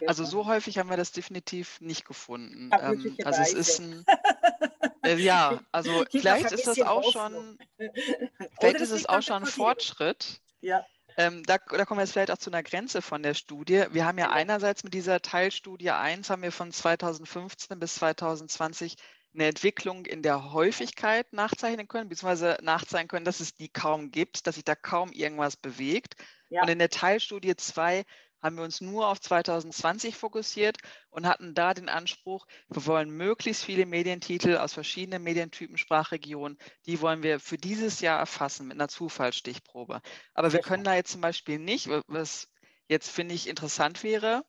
[0.07, 2.71] Also so häufig haben wir das definitiv nicht gefunden.
[2.73, 4.05] Ähm, also es ist ein
[5.03, 7.57] äh, ja, also vielleicht ist das auch schon
[8.59, 10.41] vielleicht ist es auch schon ein Fortschritt.
[10.61, 10.85] Ja.
[11.15, 13.85] Ähm, da, da, kommen wir jetzt vielleicht auch zu einer Grenze von der Studie.
[13.91, 18.95] Wir haben ja einerseits mit dieser Teilstudie 1 haben wir von 2015 bis 2020
[19.33, 24.45] eine Entwicklung in der Häufigkeit nachzeichnen können, beziehungsweise nachzeichnen können, dass es die kaum gibt,
[24.47, 26.15] dass sich da kaum irgendwas bewegt.
[26.49, 26.61] Ja.
[26.61, 28.03] Und in der Teilstudie 2
[28.43, 30.77] haben wir uns nur auf 2020 fokussiert
[31.09, 36.99] und hatten da den Anspruch, wir wollen möglichst viele Medientitel aus verschiedenen Medientypen, Sprachregionen, die
[36.99, 40.01] wollen wir für dieses Jahr erfassen mit einer Zufallsstichprobe.
[40.33, 42.49] Aber wir können da jetzt zum Beispiel nicht, was
[42.89, 44.43] jetzt finde ich interessant wäre,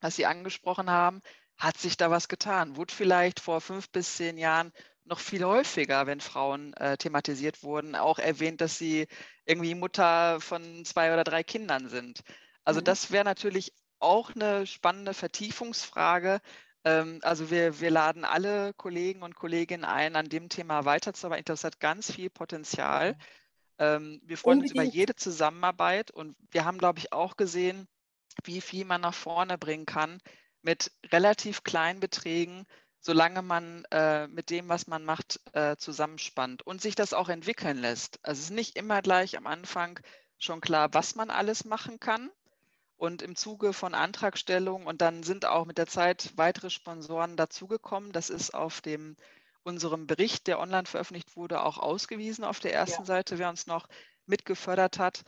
[0.00, 1.20] was Sie angesprochen haben,
[1.62, 2.76] hat sich da was getan?
[2.76, 4.72] Wurde vielleicht vor fünf bis zehn Jahren
[5.04, 9.06] noch viel häufiger, wenn Frauen äh, thematisiert wurden, auch erwähnt, dass sie
[9.46, 12.22] irgendwie Mutter von zwei oder drei Kindern sind.
[12.64, 12.84] Also mhm.
[12.84, 16.40] das wäre natürlich auch eine spannende Vertiefungsfrage.
[16.84, 21.44] Ähm, also wir, wir laden alle Kollegen und Kolleginnen ein, an dem Thema weiterzuarbeiten.
[21.44, 23.16] Das hat ganz viel Potenzial.
[23.78, 24.78] Ähm, wir freuen Unbedingt.
[24.78, 27.86] uns über jede Zusammenarbeit und wir haben, glaube ich, auch gesehen,
[28.42, 30.20] wie viel man nach vorne bringen kann,
[30.62, 32.66] mit relativ kleinen Beträgen,
[33.00, 37.78] solange man äh, mit dem, was man macht, äh, zusammenspannt und sich das auch entwickeln
[37.78, 38.20] lässt.
[38.22, 39.98] Also es ist nicht immer gleich am Anfang
[40.38, 42.30] schon klar, was man alles machen kann.
[42.96, 48.12] Und im Zuge von Antragstellung und dann sind auch mit der Zeit weitere Sponsoren dazugekommen.
[48.12, 49.16] Das ist auf dem
[49.64, 53.06] unserem Bericht, der online veröffentlicht wurde, auch ausgewiesen auf der ersten ja.
[53.06, 53.88] Seite, wer uns noch
[54.26, 55.24] mitgefördert hat.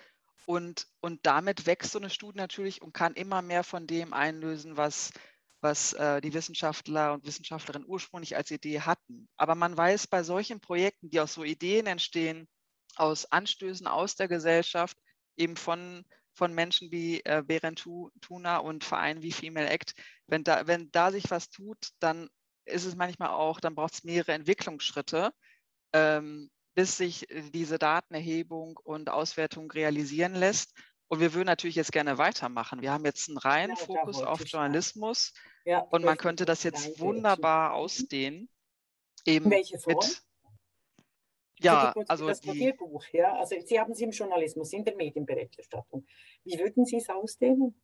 [0.46, 4.76] Und, und damit wächst so eine Studie natürlich und kann immer mehr von dem einlösen,
[4.76, 5.12] was,
[5.60, 9.28] was äh, die Wissenschaftler und Wissenschaftlerinnen ursprünglich als Idee hatten.
[9.36, 12.46] Aber man weiß bei solchen Projekten, die aus so Ideen entstehen,
[12.96, 14.96] aus Anstößen aus der Gesellschaft,
[15.36, 16.04] eben von,
[16.34, 17.82] von Menschen wie äh, Berend
[18.20, 19.94] Tuna und Vereinen wie Female Act,
[20.26, 22.28] wenn da, wenn da sich was tut, dann
[22.66, 25.32] ist es manchmal auch, dann braucht es mehrere Entwicklungsschritte.
[25.92, 30.74] Ähm, bis sich äh, diese Datenerhebung und Auswertung realisieren lässt.
[31.08, 32.82] Und wir würden natürlich jetzt gerne weitermachen.
[32.82, 35.32] Wir haben jetzt einen reinen ja, Fokus auf Journalismus
[35.64, 38.48] ja, und man könnte das jetzt wunderbar ausdehnen.
[39.24, 39.96] Eben Welche Form?
[39.96, 40.22] Mit,
[41.60, 43.36] ja, also das Papierbuch, ja.
[43.36, 46.06] Also Sie haben Sie im Journalismus, in der Medienberichterstattung.
[46.44, 47.80] Wie würden Sie es ausdehnen?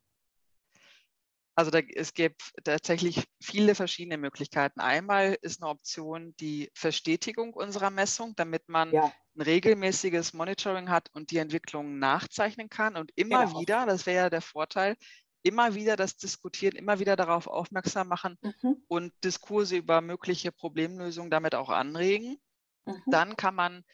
[1.54, 4.80] Also da, es gibt tatsächlich viele verschiedene Möglichkeiten.
[4.80, 9.12] Einmal ist eine Option die Verstetigung unserer Messung, damit man ja.
[9.36, 13.60] ein regelmäßiges Monitoring hat und die Entwicklungen nachzeichnen kann und immer genau.
[13.60, 14.96] wieder, das wäre ja der Vorteil,
[15.42, 18.76] immer wieder das diskutieren, immer wieder darauf aufmerksam machen mhm.
[18.88, 22.36] und Diskurse über mögliche Problemlösungen damit auch anregen.
[22.86, 23.02] Mhm.
[23.06, 23.84] Dann kann man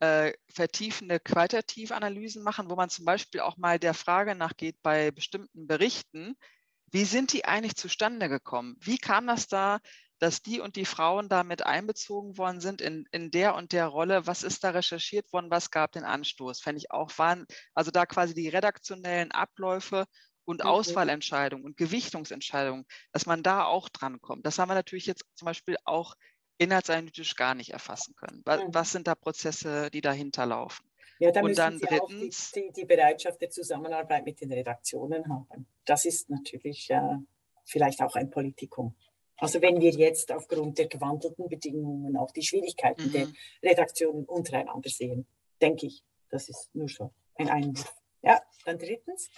[0.00, 5.66] äh, vertiefende Qualitativanalysen machen, wo man zum Beispiel auch mal der Frage nachgeht bei bestimmten
[5.66, 6.36] Berichten,
[6.92, 8.76] wie sind die eigentlich zustande gekommen?
[8.80, 9.80] Wie kam das da,
[10.18, 14.26] dass die und die Frauen damit einbezogen worden sind in, in der und der Rolle?
[14.26, 15.50] Was ist da recherchiert worden?
[15.50, 16.60] Was gab den Anstoß?
[16.60, 20.06] Fände ich auch, waren, also da quasi die redaktionellen Abläufe
[20.44, 20.70] und mhm.
[20.70, 24.46] Auswahlentscheidungen und Gewichtungsentscheidungen, dass man da auch drankommt.
[24.46, 26.14] Das haben wir natürlich jetzt zum Beispiel auch
[26.58, 28.42] inhaltsanalytisch gar nicht erfassen können.
[28.44, 28.68] Was, mhm.
[28.72, 30.88] was sind da Prozesse, die dahinter laufen?
[31.18, 35.28] Ja, da und dann Sie drittens, die, die, die, Bereitschaft der Zusammenarbeit mit den Redaktionen
[35.28, 35.66] haben.
[35.84, 37.16] Das ist natürlich äh,
[37.64, 38.94] vielleicht auch ein Politikum.
[39.38, 43.12] Also wenn wir jetzt aufgrund der gewandelten Bedingungen auch die Schwierigkeiten mhm.
[43.12, 43.28] der
[43.62, 45.26] Redaktionen untereinander sehen,
[45.60, 46.02] denke ich.
[46.30, 47.94] Das ist nur so ein Einwurf.
[48.22, 49.30] Ja, dann drittens.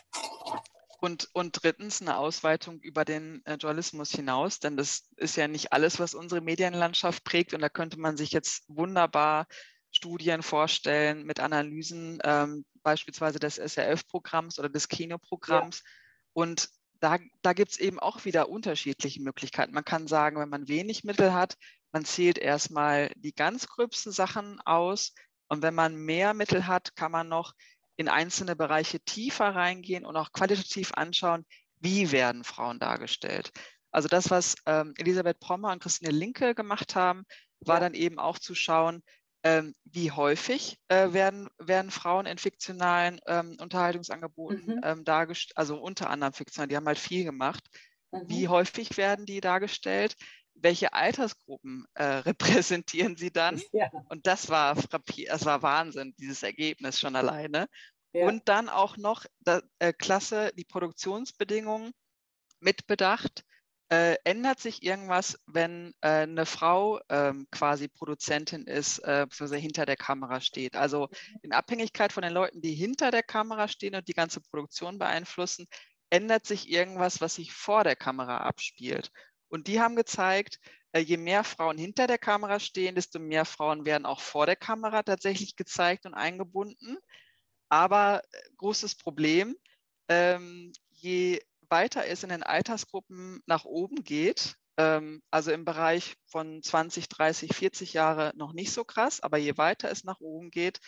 [1.01, 5.72] Und, und drittens eine Ausweitung über den äh, Journalismus hinaus, denn das ist ja nicht
[5.72, 7.55] alles, was unsere Medienlandschaft prägt.
[7.55, 9.47] Und da könnte man sich jetzt wunderbar
[9.91, 15.78] Studien vorstellen mit Analysen, ähm, beispielsweise des SRF-Programms oder des Kinoprogramms.
[15.78, 15.91] Ja.
[16.34, 16.68] Und
[17.01, 19.72] da, da gibt es eben auch wieder unterschiedliche Möglichkeiten.
[19.72, 21.57] Man kann sagen, wenn man wenig Mittel hat,
[21.93, 25.14] man zählt erstmal die ganz gröbsten Sachen aus.
[25.49, 27.55] Und wenn man mehr Mittel hat, kann man noch
[27.97, 31.47] in einzelne Bereiche tiefer reingehen und auch qualitativ anschauen,
[31.80, 33.51] wie werden Frauen dargestellt.
[33.91, 37.24] Also das, was ähm, Elisabeth Pommer und Christine Linke gemacht haben,
[37.61, 37.80] war ja.
[37.80, 39.03] dann eben auch zu schauen,
[39.45, 44.80] ähm, wie häufig äh, werden, werden Frauen in fiktionalen ähm, Unterhaltungsangeboten mhm.
[44.82, 47.64] Ähm, dargestellt, also unter anderem fiktional, die haben halt viel gemacht.
[48.11, 48.28] Mhm.
[48.28, 50.16] Wie häufig werden die dargestellt?
[50.55, 53.62] Welche Altersgruppen äh, repräsentieren sie dann?
[53.72, 53.91] Ja.
[54.09, 57.68] Und das war das war Wahnsinn, dieses Ergebnis schon alleine.
[58.12, 58.26] Ja.
[58.26, 61.93] Und dann auch noch da, äh, klasse die Produktionsbedingungen
[62.61, 63.45] mitbedacht.
[63.91, 69.86] Äh, ändert sich irgendwas, wenn äh, eine Frau ähm, quasi Produzentin ist, äh, beziehungsweise hinter
[69.86, 70.76] der Kamera steht?
[70.76, 71.09] Also
[71.41, 75.66] in Abhängigkeit von den Leuten, die hinter der Kamera stehen und die ganze Produktion beeinflussen,
[76.11, 79.11] ändert sich irgendwas, was sich vor der Kamera abspielt.
[79.49, 80.59] Und die haben gezeigt,
[80.93, 84.57] äh, je mehr Frauen hinter der Kamera stehen, desto mehr Frauen werden auch vor der
[84.57, 86.99] Kamera tatsächlich gezeigt und eingebunden.
[87.68, 89.57] Aber äh, großes Problem,
[90.09, 91.41] ähm, je
[91.71, 97.55] weiter es in den Altersgruppen nach oben geht, ähm, also im Bereich von 20, 30,
[97.55, 100.81] 40 Jahre noch nicht so krass, aber je weiter es nach oben geht,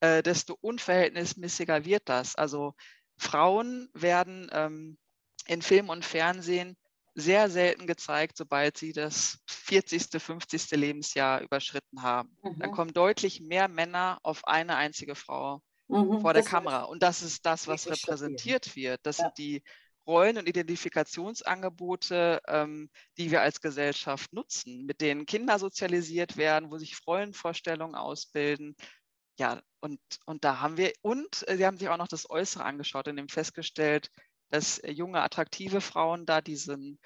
[0.00, 2.34] äh, desto unverhältnismäßiger wird das.
[2.34, 2.74] Also
[3.18, 4.98] Frauen werden ähm,
[5.46, 6.76] in Film und Fernsehen
[7.14, 10.70] sehr selten gezeigt, sobald sie das 40., 50.
[10.72, 12.36] Lebensjahr überschritten haben.
[12.42, 12.58] Mhm.
[12.58, 16.82] Dann kommen deutlich mehr Männer auf eine einzige Frau mhm, vor der Kamera.
[16.82, 19.00] Und das ist das, was repräsentiert wird.
[19.02, 19.24] Das ja.
[19.24, 19.62] sind die
[20.06, 26.78] Rollen- und Identifikationsangebote, ähm, die wir als Gesellschaft nutzen, mit denen Kinder sozialisiert werden, wo
[26.78, 28.76] sich Rollenvorstellungen ausbilden.
[29.38, 32.64] Ja, und, und da haben wir, und äh, sie haben sich auch noch das Äußere
[32.64, 34.10] angeschaut und eben festgestellt,
[34.50, 36.98] dass äh, junge, attraktive Frauen da diesen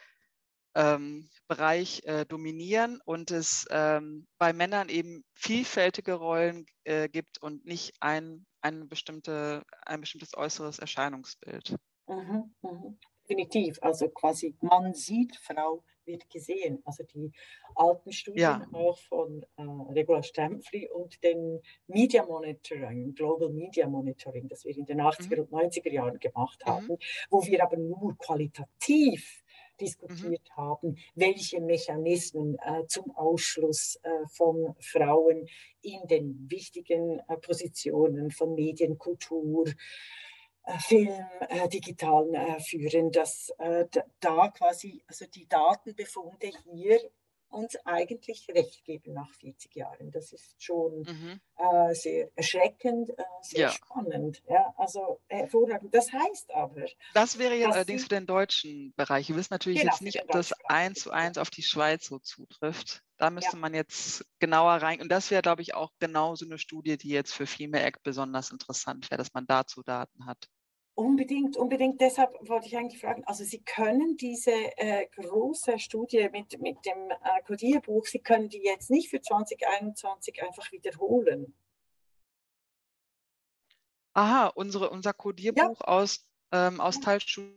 [0.75, 7.65] ähm, Bereich äh, dominieren und es ähm, bei Männern eben vielfältige Rollen äh, gibt und
[7.65, 11.77] nicht ein, eine bestimmte, ein bestimmtes äußeres Erscheinungsbild.
[12.11, 12.99] Mhm, mhm.
[13.29, 13.79] Definitiv.
[13.81, 16.83] Also quasi man sieht, Frau wird gesehen.
[16.85, 17.31] Also die
[17.77, 18.67] alten Studien ja.
[18.73, 24.85] auch von äh, Regula Stempfli und den Media Monitoring, Global Media Monitoring, das wir in
[24.85, 25.43] den 80er mhm.
[25.43, 26.71] und 90er Jahren gemacht mhm.
[26.71, 26.97] haben,
[27.31, 29.45] wo wir aber nur qualitativ
[29.81, 30.57] diskutiert mhm.
[30.57, 35.47] haben, welche Mechanismen äh, zum Ausschluss äh, von Frauen
[35.83, 39.75] in den wichtigen äh, Positionen von Medien, Kultur, äh,
[40.79, 43.87] Film, äh, digitalen äh, führen, dass äh,
[44.21, 47.01] da quasi also die Datenbefunde hier
[47.51, 50.11] uns eigentlich recht geben nach 40 Jahren.
[50.11, 51.41] Das ist schon mhm.
[51.57, 53.71] äh, sehr erschreckend, äh, sehr ja.
[53.71, 54.43] spannend.
[54.49, 55.95] Ja, also hervorragend.
[55.95, 56.87] Das heißt aber.
[57.15, 59.29] Das wäre jetzt allerdings für den deutschen Bereich.
[59.29, 62.19] Wir wissen natürlich genau, jetzt nicht, ob das eins zu eins auf die Schweiz so
[62.19, 63.03] zutrifft.
[63.17, 63.59] Da müsste ja.
[63.59, 65.01] man jetzt genauer rein.
[65.01, 68.03] Und das wäre, glaube ich, auch genau so eine Studie, die jetzt für Female Act
[68.03, 70.49] besonders interessant wäre, dass man dazu Daten hat.
[70.95, 72.01] Unbedingt, unbedingt.
[72.01, 77.11] Deshalb wollte ich eigentlich fragen, also Sie können diese äh, große Studie mit, mit dem
[77.11, 81.55] äh, Codierbuch, Sie können die jetzt nicht für 2021 einfach wiederholen.
[84.13, 85.87] Aha, unsere, unser Codierbuch ja.
[85.87, 87.55] aus, ähm, aus Teilstudie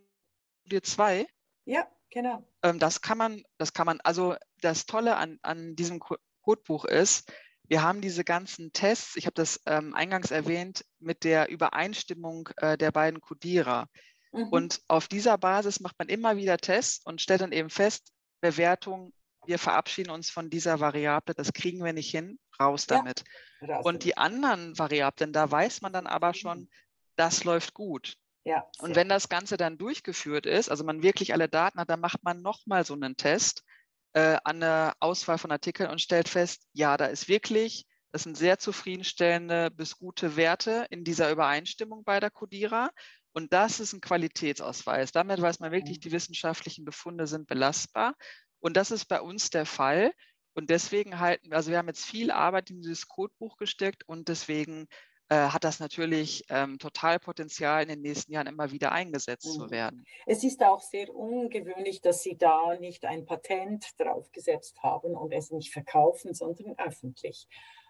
[0.82, 1.28] 2?
[1.66, 2.44] Ja, genau.
[2.62, 6.00] Ähm, das kann man, das kann man, also das Tolle an, an diesem
[6.44, 7.32] Codebuch ist,
[7.68, 12.78] wir haben diese ganzen Tests, ich habe das ähm, eingangs erwähnt, mit der Übereinstimmung äh,
[12.78, 13.88] der beiden Codierer.
[14.32, 14.50] Mhm.
[14.50, 18.12] Und auf dieser Basis macht man immer wieder Tests und stellt dann eben fest,
[18.42, 19.14] Bewertung,
[19.46, 23.24] wir verabschieden uns von dieser Variable, das kriegen wir nicht hin, raus damit.
[23.62, 26.70] Ja, und die anderen Variablen, da weiß man dann aber schon, mhm.
[27.16, 28.18] das läuft gut.
[28.46, 32.02] Ja, und wenn das Ganze dann durchgeführt ist, also man wirklich alle Daten hat, dann
[32.02, 33.64] macht man nochmal so einen Test
[34.14, 38.38] äh, an der Auswahl von Artikeln und stellt fest, ja, da ist wirklich, das sind
[38.38, 42.92] sehr zufriedenstellende bis gute Werte in dieser Übereinstimmung bei der Codierer.
[43.34, 45.12] Und das ist ein Qualitätsausweis.
[45.12, 46.02] Damit weiß man wirklich, mhm.
[46.02, 48.16] die wissenschaftlichen Befunde sind belastbar.
[48.60, 50.14] Und das ist bei uns der Fall.
[50.54, 54.28] Und deswegen halten wir, also wir haben jetzt viel Arbeit in dieses Codebuch gesteckt und
[54.30, 54.88] deswegen
[55.30, 59.62] hat das natürlich ähm, total Potenzial, in den nächsten Jahren immer wieder eingesetzt mhm.
[59.62, 60.06] zu werden.
[60.26, 65.52] Es ist auch sehr ungewöhnlich, dass Sie da nicht ein Patent draufgesetzt haben und es
[65.52, 67.48] nicht verkaufen, sondern öffentlich.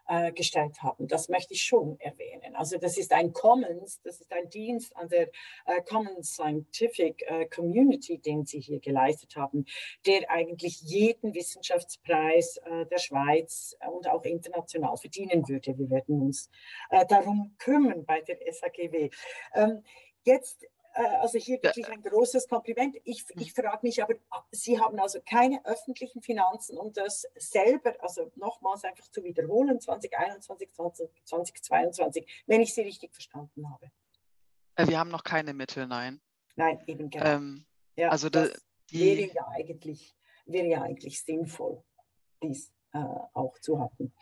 [0.08, 1.08] Äh, gestellt haben.
[1.08, 2.56] Das möchte ich schon erwähnen.
[2.56, 5.30] Also das ist ein Commons, das ist ein Dienst an der
[5.66, 9.66] äh, Commons Scientific äh, Community, den Sie hier geleistet haben,
[10.06, 15.78] der eigentlich jeden Wissenschaftspreis äh, der Schweiz und auch international verdienen würde.
[15.78, 16.50] Wir werden uns
[16.90, 19.10] äh, darum kümmern bei der SAGW.
[19.56, 19.84] Ähm,
[20.24, 22.98] jetzt also hier wirklich ein großes Kompliment.
[23.04, 23.42] Ich, hm.
[23.42, 24.16] ich frage mich aber,
[24.52, 30.70] Sie haben also keine öffentlichen Finanzen, um das selber, also nochmals einfach zu wiederholen, 2021,
[31.24, 33.92] 2022, wenn ich Sie richtig verstanden habe.
[34.76, 36.22] Äh, wir haben noch keine Mittel, nein.
[36.56, 37.26] Nein, eben genau.
[37.26, 37.66] Ähm,
[37.96, 38.52] ja, also das
[38.90, 40.16] die, wäre, ja eigentlich,
[40.46, 41.84] wäre ja eigentlich sinnvoll,
[42.42, 43.00] dies äh,
[43.34, 44.14] auch zu haben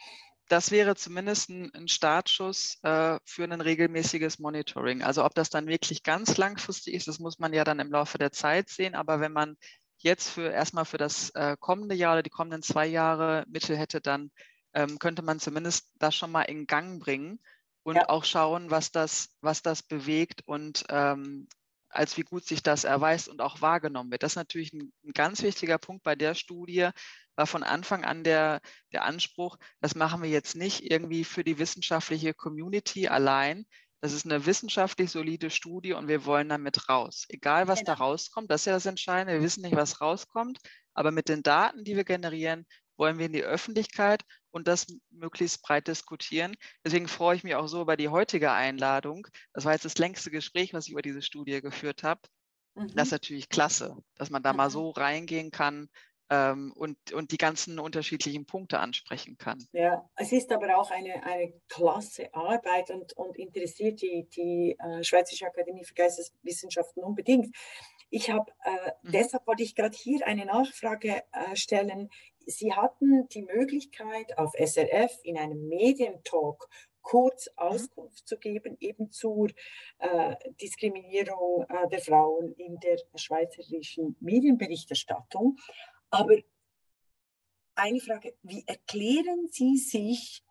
[0.51, 5.01] das wäre zumindest ein, ein Startschuss äh, für ein regelmäßiges Monitoring.
[5.01, 8.17] Also ob das dann wirklich ganz langfristig ist, das muss man ja dann im Laufe
[8.17, 8.93] der Zeit sehen.
[8.93, 9.55] Aber wenn man
[9.97, 14.01] jetzt für erstmal für das äh, kommende Jahr oder die kommenden zwei Jahre Mittel hätte,
[14.01, 14.29] dann
[14.73, 17.39] ähm, könnte man zumindest das schon mal in Gang bringen
[17.83, 18.09] und ja.
[18.09, 21.47] auch schauen, was das, was das bewegt und ähm,
[21.87, 24.23] als wie gut sich das erweist und auch wahrgenommen wird.
[24.23, 26.89] Das ist natürlich ein, ein ganz wichtiger Punkt bei der Studie,
[27.35, 28.61] war von Anfang an der,
[28.91, 33.65] der Anspruch, das machen wir jetzt nicht irgendwie für die wissenschaftliche Community allein.
[34.01, 37.25] Das ist eine wissenschaftlich solide Studie und wir wollen damit raus.
[37.29, 37.93] Egal, was genau.
[37.93, 39.33] da rauskommt, das ist ja das Entscheidende.
[39.33, 40.59] Wir wissen nicht, was rauskommt,
[40.93, 42.65] aber mit den Daten, die wir generieren,
[42.97, 46.55] wollen wir in die Öffentlichkeit und das möglichst breit diskutieren.
[46.85, 49.27] Deswegen freue ich mich auch so über die heutige Einladung.
[49.53, 52.21] Das war jetzt das längste Gespräch, was ich über diese Studie geführt habe.
[52.75, 52.93] Mhm.
[52.95, 54.57] Das ist natürlich klasse, dass man da mhm.
[54.57, 55.89] mal so reingehen kann
[56.31, 59.67] ähm, und, und die ganzen unterschiedlichen Punkte ansprechen kann.
[59.73, 65.03] Ja, es ist aber auch eine, eine klasse Arbeit und, und interessiert die, die äh,
[65.03, 67.53] Schweizerische Akademie für Geisteswissenschaften unbedingt.
[68.09, 69.11] Ich habe, äh, mhm.
[69.11, 72.09] deshalb wollte ich gerade hier eine Nachfrage äh, stellen.
[72.45, 76.65] Sie hatten die Möglichkeit, auf SRF in einem Medientalk
[77.01, 77.53] kurz mhm.
[77.57, 78.25] Auskunft mhm.
[78.25, 79.49] zu geben, eben zur
[79.99, 85.57] äh, Diskriminierung äh, der Frauen in der schweizerischen Medienberichterstattung.
[86.11, 86.35] Aber
[87.75, 90.43] eine Frage, wie erklären Sie sich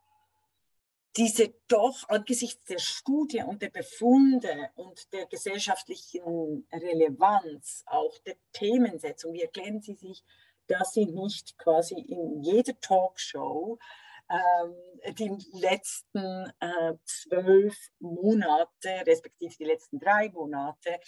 [1.16, 9.34] diese doch angesichts der Studie und der Befunde und der gesellschaftlichen Relevanz, auch der Themensetzung,
[9.34, 10.24] wie erklären Sie sich,
[10.66, 13.78] dass Sie nicht quasi in jeder Talkshow
[14.30, 14.74] ähm,
[15.18, 21.00] die letzten äh, zwölf Monate, respektive die letzten drei Monate,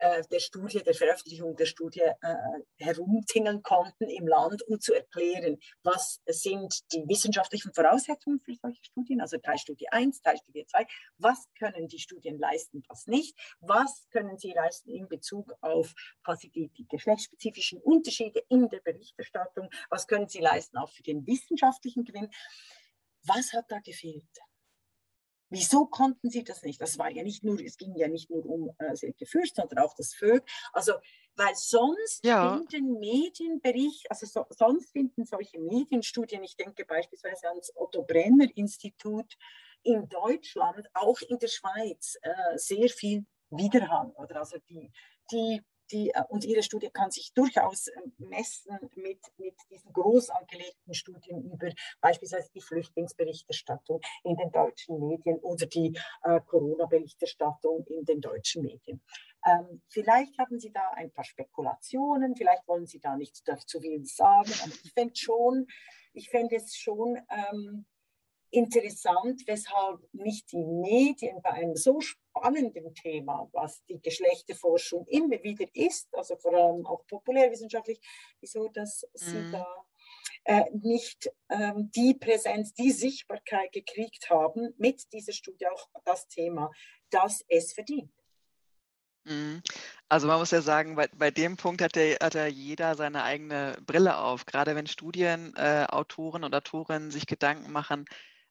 [0.00, 2.34] äh, der Studie, der Veröffentlichung der Studie äh,
[2.78, 9.20] herumtingeln konnten im Land, um zu erklären, was sind die wissenschaftlichen Voraussetzungen für solche Studien,
[9.20, 10.86] also Teilstudie 1, Teilstudie 2,
[11.18, 15.92] was können die Studien leisten, was nicht, was können sie leisten in Bezug auf
[16.24, 21.26] quasi die, die geschlechtsspezifischen Unterschiede in der Berichterstattung, was können sie leisten auch für den
[21.26, 22.30] wissenschaftlichen Gewinn.
[23.24, 24.24] Was hat da gefehlt?
[25.52, 26.80] Wieso konnten sie das nicht?
[26.80, 29.80] Das war ja nicht nur, es ging ja nicht nur um äh, Silke Fürst, sondern
[29.80, 30.44] auch das Vögel.
[30.72, 30.92] Also,
[31.34, 32.56] weil sonst ja.
[32.68, 39.36] finden Medienbericht, also so, sonst finden solche Medienstudien, ich denke beispielsweise ans Otto Brenner Institut
[39.82, 44.12] in Deutschland, auch in der Schweiz, äh, sehr viel Widerhang.
[44.12, 44.92] Oder also die,
[45.32, 50.30] die die, äh, und Ihre Studie kann sich durchaus ähm, messen mit, mit diesen groß
[50.30, 51.70] angelegten Studien über
[52.00, 59.02] beispielsweise die Flüchtlingsberichterstattung in den deutschen Medien oder die äh, Corona-Berichterstattung in den deutschen Medien.
[59.46, 63.36] Ähm, vielleicht haben Sie da ein paar Spekulationen, vielleicht wollen Sie da nicht
[63.66, 65.66] zu viel sagen, aber ich fände schon,
[66.12, 67.86] ich fände es schon ähm,
[68.50, 72.00] interessant, weshalb nicht die Medien bei einem so
[72.40, 78.00] spannenden Thema, was die Geschlechterforschung immer wieder ist, also vor allem auch populärwissenschaftlich,
[78.40, 79.52] wieso dass sie mhm.
[79.52, 79.66] da
[80.44, 86.70] äh, nicht ähm, die Präsenz, die Sichtbarkeit gekriegt haben mit dieser Studie auch das Thema,
[87.10, 88.12] das es verdient.
[89.24, 89.62] Mhm.
[90.08, 93.22] Also man muss ja sagen, bei, bei dem Punkt hat, der, hat ja jeder seine
[93.22, 94.46] eigene Brille auf.
[94.46, 98.06] Gerade wenn Studienautoren äh, und Autorinnen sich Gedanken machen,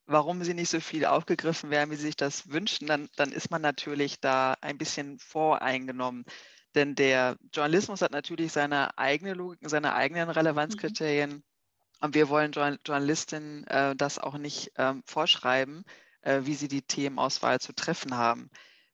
[0.09, 3.51] warum sie nicht so viel aufgegriffen werden, wie sie sich das wünschen, dann, dann ist
[3.51, 6.25] man natürlich da ein bisschen voreingenommen.
[6.75, 11.29] Denn der Journalismus hat natürlich seine eigene Logik, seine eigenen Relevanzkriterien.
[11.31, 11.43] Mhm.
[12.01, 15.83] Und wir wollen Journalistinnen äh, das auch nicht ähm, vorschreiben,
[16.21, 18.49] äh, wie sie die Themenauswahl zu treffen haben.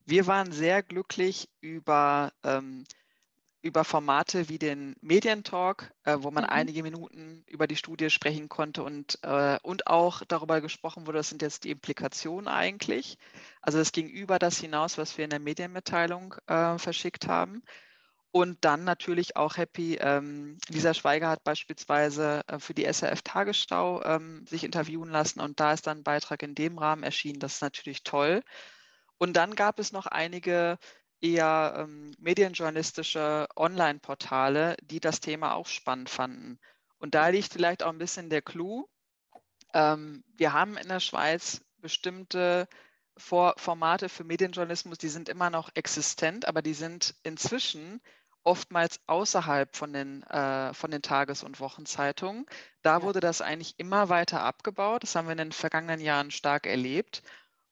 [0.06, 2.84] Wir waren sehr glücklich über ähm,
[3.66, 6.52] über Formate wie den Medientalk, äh, wo man mhm.
[6.52, 11.30] einige Minuten über die Studie sprechen konnte und, äh, und auch darüber gesprochen wurde, was
[11.30, 13.18] sind jetzt die Implikationen eigentlich.
[13.62, 17.64] Also es ging über das hinaus, was wir in der Medienmitteilung äh, verschickt haben.
[18.30, 19.96] Und dann natürlich auch happy.
[20.00, 25.60] Ähm, Lisa Schweiger hat beispielsweise äh, für die SRF Tagesschau ähm, sich interviewen lassen und
[25.60, 27.40] da ist dann ein Beitrag in dem Rahmen erschienen.
[27.40, 28.44] Das ist natürlich toll.
[29.18, 30.78] Und dann gab es noch einige
[31.22, 36.60] eher ähm, medienjournalistische Online-Portale, die das Thema auch spannend fanden.
[36.98, 38.88] Und da liegt vielleicht auch ein bisschen der Clou.
[39.74, 42.68] Ähm, wir haben in der Schweiz bestimmte
[43.18, 48.02] Vor Formate für Medienjournalismus, die sind immer noch existent, aber die sind inzwischen
[48.46, 52.46] oftmals außerhalb von den, äh, von den Tages- und Wochenzeitungen.
[52.84, 53.02] Da ja.
[53.04, 55.04] wurde das eigentlich immer weiter abgebaut.
[55.04, 57.24] Das haben wir in den vergangenen Jahren stark erlebt.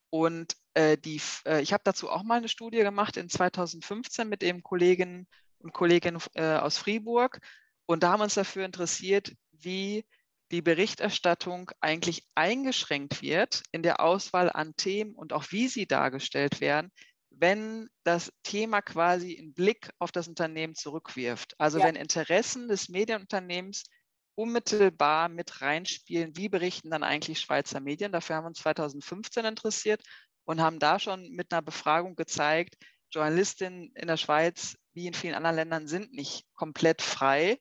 [0.09, 4.43] Und äh, die, äh, ich habe dazu auch mal eine Studie gemacht in 2015 mit
[4.43, 5.27] eben Kolleginnen
[5.59, 7.39] und Kollegen äh, aus Fribourg.
[7.85, 10.05] Und da haben wir uns dafür interessiert, wie
[10.51, 16.61] die Berichterstattung eigentlich eingeschränkt wird in der Auswahl an Themen und auch wie sie dargestellt
[16.61, 16.91] werden,
[17.31, 21.55] wenn das Thema quasi einen Blick auf das Unternehmen zurückwirft.
[21.59, 21.85] Also ja.
[21.85, 23.83] wenn Interessen des Medienunternehmens
[24.35, 28.11] unmittelbar mit reinspielen, wie berichten dann eigentlich Schweizer Medien?
[28.11, 30.03] Dafür haben wir uns 2015 interessiert
[30.45, 32.75] und haben da schon mit einer Befragung gezeigt,
[33.11, 37.59] Journalistinnen in der Schweiz wie in vielen anderen Ländern sind nicht komplett frei,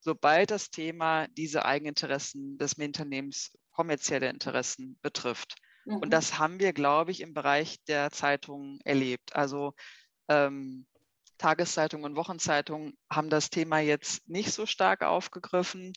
[0.00, 5.56] sobald das Thema diese Eigeninteressen des Unternehmens, kommerzielle Interessen betrifft.
[5.84, 5.96] Mhm.
[5.96, 9.34] Und das haben wir, glaube ich, im Bereich der Zeitungen erlebt.
[9.34, 9.74] Also
[10.28, 10.86] ähm,
[11.38, 15.92] Tageszeitungen und Wochenzeitungen haben das Thema jetzt nicht so stark aufgegriffen.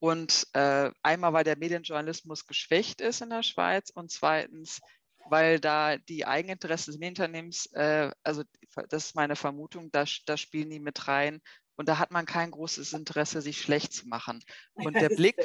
[0.00, 4.80] Und äh, einmal, weil der Medienjournalismus geschwächt ist in der Schweiz und zweitens,
[5.28, 8.42] weil da die Eigeninteressen des Medienunternehmens, äh, also
[8.88, 11.40] das ist meine Vermutung, da, da spielen die mit rein
[11.76, 14.44] und da hat man kein großes Interesse, sich schlecht zu machen.
[14.74, 15.36] Und der Blick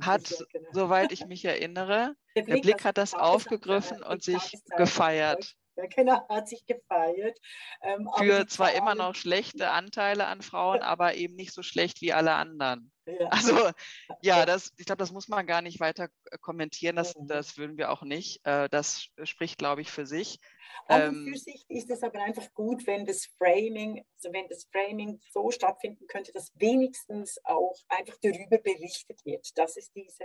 [0.00, 0.68] hat, genau.
[0.72, 5.54] soweit ich mich erinnere, der Blick, der Blick hat das aufgegriffen und sich gefeiert.
[5.82, 7.38] Ja, genau, hat sich gefeiert.
[7.82, 12.14] Ähm, Für zwar immer noch schlechte Anteile an Frauen, aber eben nicht so schlecht wie
[12.14, 12.90] alle anderen.
[13.06, 13.28] Ja.
[13.28, 13.70] Also
[14.22, 16.08] ja, das, ich glaube, das muss man gar nicht weiter
[16.40, 16.96] kommentieren.
[16.96, 18.40] Das, das würden wir auch nicht.
[18.44, 20.40] Äh, das spricht, glaube ich, für sich.
[20.88, 24.46] An und ähm, für sich ist es aber einfach gut, wenn das Framing, also wenn
[24.48, 30.24] das Framing so stattfinden könnte, dass wenigstens auch einfach darüber berichtet wird, dass es diese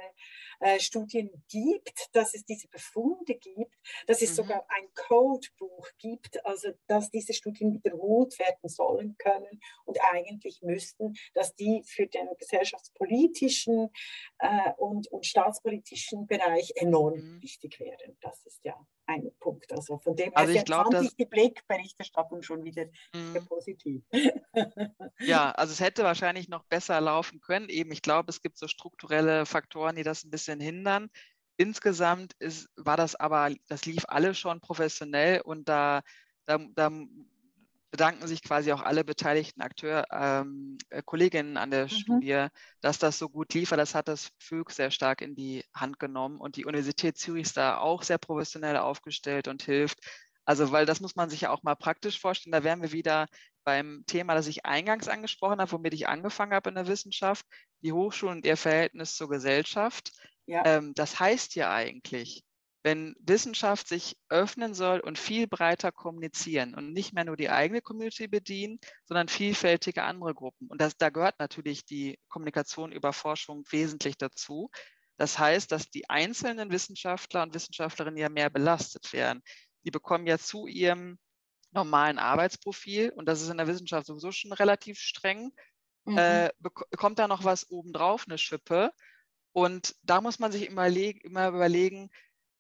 [0.60, 3.76] äh, Studien gibt, dass es diese Befunde gibt,
[4.08, 4.36] dass es mhm.
[4.36, 11.16] sogar ein Codebuch gibt, also dass diese Studien wiederholt werden sollen können und eigentlich müssten,
[11.34, 13.90] dass die für den gesellschaftspolitischen
[14.40, 17.42] äh, und, und staatspolitischen Bereich enorm mhm.
[17.42, 18.18] wichtig wären.
[18.22, 18.76] Das ist ja
[19.06, 19.72] ein Punkt.
[19.72, 23.34] Also von dem also ich glaub, fand ich die Blickberichterstattung schon wieder mm.
[23.34, 24.04] sehr positiv.
[25.20, 27.70] Ja, also es hätte wahrscheinlich noch besser laufen können.
[27.70, 31.10] Eben, ich glaube, es gibt so strukturelle Faktoren, die das ein bisschen hindern.
[31.58, 36.02] Insgesamt ist, war das aber, das lief alle schon professionell und da,
[36.46, 36.90] da, da
[37.92, 41.90] bedanken sich quasi auch alle beteiligten Akteur, ähm, äh, Kolleginnen an der mhm.
[41.90, 42.48] Studie,
[42.80, 43.70] dass das so gut lief.
[43.70, 47.58] Das hat das FÜG sehr stark in die Hand genommen und die Universität Zürich ist
[47.58, 50.00] da auch sehr professionell aufgestellt und hilft.
[50.46, 52.54] Also, weil das muss man sich ja auch mal praktisch vorstellen.
[52.54, 53.28] Da wären wir wieder
[53.64, 57.46] beim Thema, das ich eingangs angesprochen habe, womit ich angefangen habe in der Wissenschaft,
[57.82, 60.12] die Hochschulen und ihr Verhältnis zur Gesellschaft.
[60.48, 60.66] Ja.
[60.66, 62.44] Ähm, das heißt ja eigentlich,
[62.84, 67.82] wenn Wissenschaft sich öffnen soll und viel breiter kommunizieren und nicht mehr nur die eigene
[67.82, 70.68] Community bedienen, sondern vielfältige andere Gruppen.
[70.68, 74.72] Und das, da gehört natürlich die Kommunikation über Forschung wesentlich dazu.
[75.18, 79.44] Das heißt, dass die einzelnen Wissenschaftler und Wissenschaftlerinnen ja mehr belastet werden.
[79.84, 81.20] Die bekommen ja zu ihrem
[81.72, 85.52] normalen Arbeitsprofil, und das ist in der Wissenschaft sowieso schon relativ streng,
[86.06, 86.18] mhm.
[86.18, 88.92] äh, bekommt da noch was obendrauf, eine Schippe.
[89.54, 92.10] Und da muss man sich immer, immer überlegen,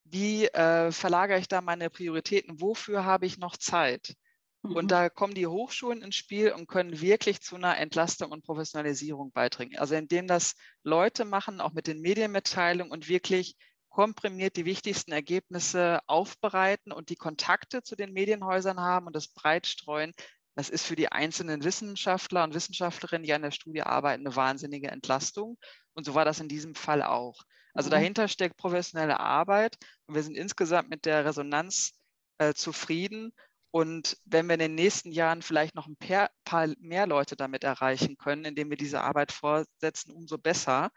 [0.04, 4.16] wie äh, verlagere ich da meine Prioritäten, wofür habe ich noch Zeit?
[4.64, 4.76] Mhm.
[4.76, 9.32] Und da kommen die Hochschulen ins Spiel und können wirklich zu einer Entlastung und Professionalisierung
[9.32, 9.78] beitragen.
[9.78, 13.56] Also indem das Leute machen, auch mit den Medienmitteilungen und wirklich
[13.90, 19.68] komprimiert die wichtigsten Ergebnisse aufbereiten und die Kontakte zu den Medienhäusern haben und das breit
[19.68, 20.14] streuen.
[20.56, 24.90] Das ist für die einzelnen Wissenschaftler und Wissenschaftlerinnen, die an der Studie arbeiten, eine wahnsinnige
[24.90, 25.58] Entlastung.
[25.94, 27.44] Und so war das in diesem Fall auch.
[27.74, 27.92] Also mhm.
[27.92, 31.94] dahinter steckt professionelle Arbeit und wir sind insgesamt mit der Resonanz
[32.38, 33.34] äh, zufrieden.
[33.72, 37.64] Und wenn wir in den nächsten Jahren vielleicht noch ein paar, paar, mehr Leute damit
[37.64, 40.92] erreichen können, indem wir diese Arbeit vorsetzen, umso besser.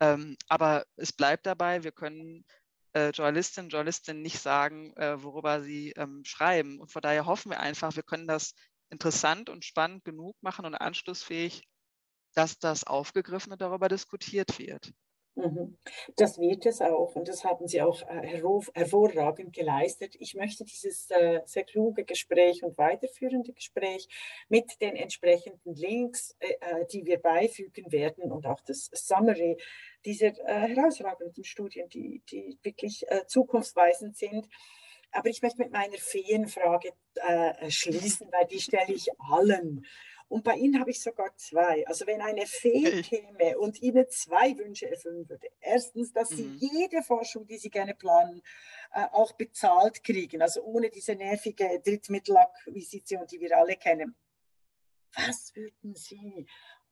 [0.00, 2.44] Ähm, aber es bleibt dabei, wir können
[2.94, 6.80] äh, Journalistinnen und Journalisten nicht sagen, äh, worüber sie ähm, schreiben.
[6.80, 8.54] Und von daher hoffen wir einfach, wir können das
[8.90, 11.62] interessant und spannend genug machen und anschlussfähig,
[12.34, 14.92] dass das aufgegriffen und darüber diskutiert wird.
[15.36, 15.76] Mhm.
[16.16, 18.40] Das wird es auch und das haben Sie auch äh,
[18.74, 20.14] hervorragend geleistet.
[20.20, 24.08] Ich möchte dieses äh, sehr kluge Gespräch und weiterführende Gespräch
[24.48, 29.56] mit den entsprechenden Links, äh, die wir beifügen werden und auch das Summary
[30.04, 34.46] dieser herausragenden Studien, die, die wirklich zukunftsweisend sind.
[35.12, 36.90] Aber ich möchte mit meiner Feenfrage
[37.68, 39.86] schließen, weil die stelle ich allen.
[40.28, 41.86] Und bei Ihnen habe ich sogar zwei.
[41.86, 45.48] Also wenn eine Fee käme und Ihnen zwei Wünsche erfüllen würde.
[45.60, 46.56] Erstens, dass Sie mhm.
[46.56, 48.42] jede Forschung, die Sie gerne planen,
[48.92, 50.42] äh, auch bezahlt kriegen.
[50.42, 54.16] Also ohne diese nervige Drittmittelakquisition, die wir alle kennen.
[55.16, 56.46] Was würden Sie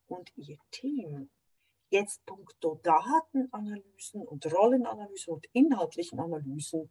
[0.07, 1.29] und Ihr Team
[1.89, 6.89] jetzt punkto Datenanalysen und Rollenanalysen und inhaltlichen Analysen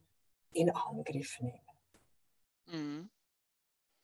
[0.52, 1.60] in Angriff nehmen?
[2.66, 3.10] Mhm.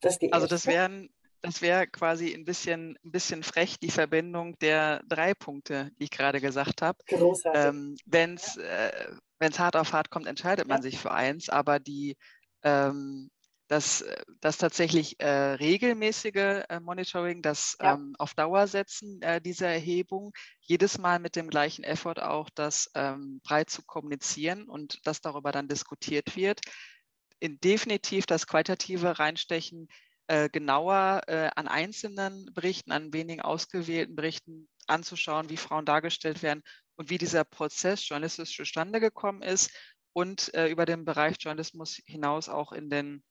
[0.01, 1.11] Das also das wären
[1.43, 6.11] das wäre quasi ein bisschen, ein bisschen frech, die Verbindung der drei Punkte, die ich
[6.11, 6.99] gerade gesagt habe.
[7.55, 10.75] Ähm, Wenn es äh, hart auf hart kommt, entscheidet ja.
[10.75, 12.17] man sich für eins, aber die,
[12.63, 13.31] ähm,
[13.69, 14.05] das,
[14.41, 17.95] das tatsächlich äh, regelmäßige äh, Monitoring, das ja.
[17.95, 22.91] ähm, auf Dauer setzen äh, dieser Erhebung, jedes Mal mit dem gleichen Effort auch das
[22.95, 26.61] ähm, breit zu kommunizieren und dass darüber dann diskutiert wird.
[27.41, 29.89] In definitiv das qualitative Reinstechen
[30.29, 36.63] äh, genauer äh, an einzelnen Berichten, an wenigen ausgewählten Berichten anzuschauen, wie Frauen dargestellt werden
[36.97, 39.71] und wie dieser Prozess journalistisch zustande gekommen ist
[40.13, 43.23] und äh, über den Bereich Journalismus hinaus auch in, den,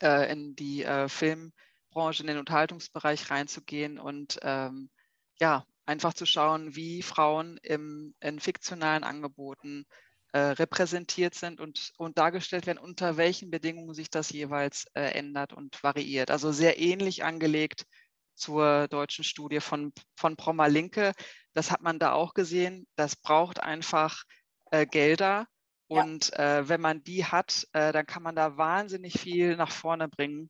[0.00, 4.90] äh, in die äh, Filmbranche, in den Unterhaltungsbereich reinzugehen und ähm,
[5.38, 9.86] ja, einfach zu schauen, wie Frauen im, in fiktionalen Angeboten
[10.32, 15.52] äh, repräsentiert sind und, und dargestellt werden, unter welchen Bedingungen sich das jeweils äh, ändert
[15.52, 16.30] und variiert.
[16.30, 17.84] Also sehr ähnlich angelegt
[18.34, 21.12] zur deutschen Studie von, von Prommer Linke.
[21.52, 22.86] Das hat man da auch gesehen.
[22.96, 24.22] Das braucht einfach
[24.70, 25.46] äh, Gelder.
[25.88, 26.60] Und ja.
[26.60, 30.48] äh, wenn man die hat, äh, dann kann man da wahnsinnig viel nach vorne bringen.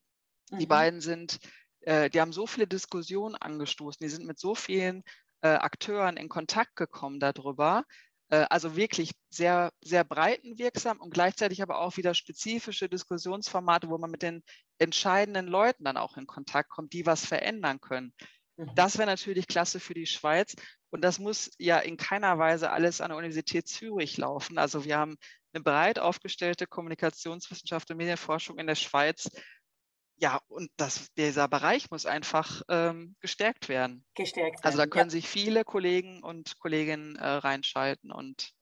[0.51, 0.59] Mhm.
[0.59, 1.39] Die beiden sind,
[1.81, 5.03] äh, die haben so viele Diskussionen angestoßen, die sind mit so vielen
[5.43, 7.87] Akteuren in Kontakt gekommen darüber,
[8.31, 14.23] also wirklich sehr, sehr breitenwirksam und gleichzeitig aber auch wieder spezifische Diskussionsformate, wo man mit
[14.23, 14.45] den
[14.79, 18.15] entscheidenden Leuten dann auch in Kontakt kommt, die was verändern können.
[18.57, 18.71] Mhm.
[18.75, 20.55] Das wäre natürlich klasse für die Schweiz.
[20.91, 24.59] Und das muss ja in keiner Weise alles an der Universität Zürich laufen.
[24.59, 25.17] Also wir haben
[25.53, 29.29] eine breit aufgestellte Kommunikationswissenschaft und Medienforschung in der Schweiz,
[30.21, 34.05] ja, und das, dieser Bereich muss einfach ähm, gestärkt werden.
[34.15, 34.65] Gestärkt werden.
[34.65, 35.13] Also da können ja.
[35.13, 38.53] sich viele Kollegen und Kolleginnen äh, reinschalten und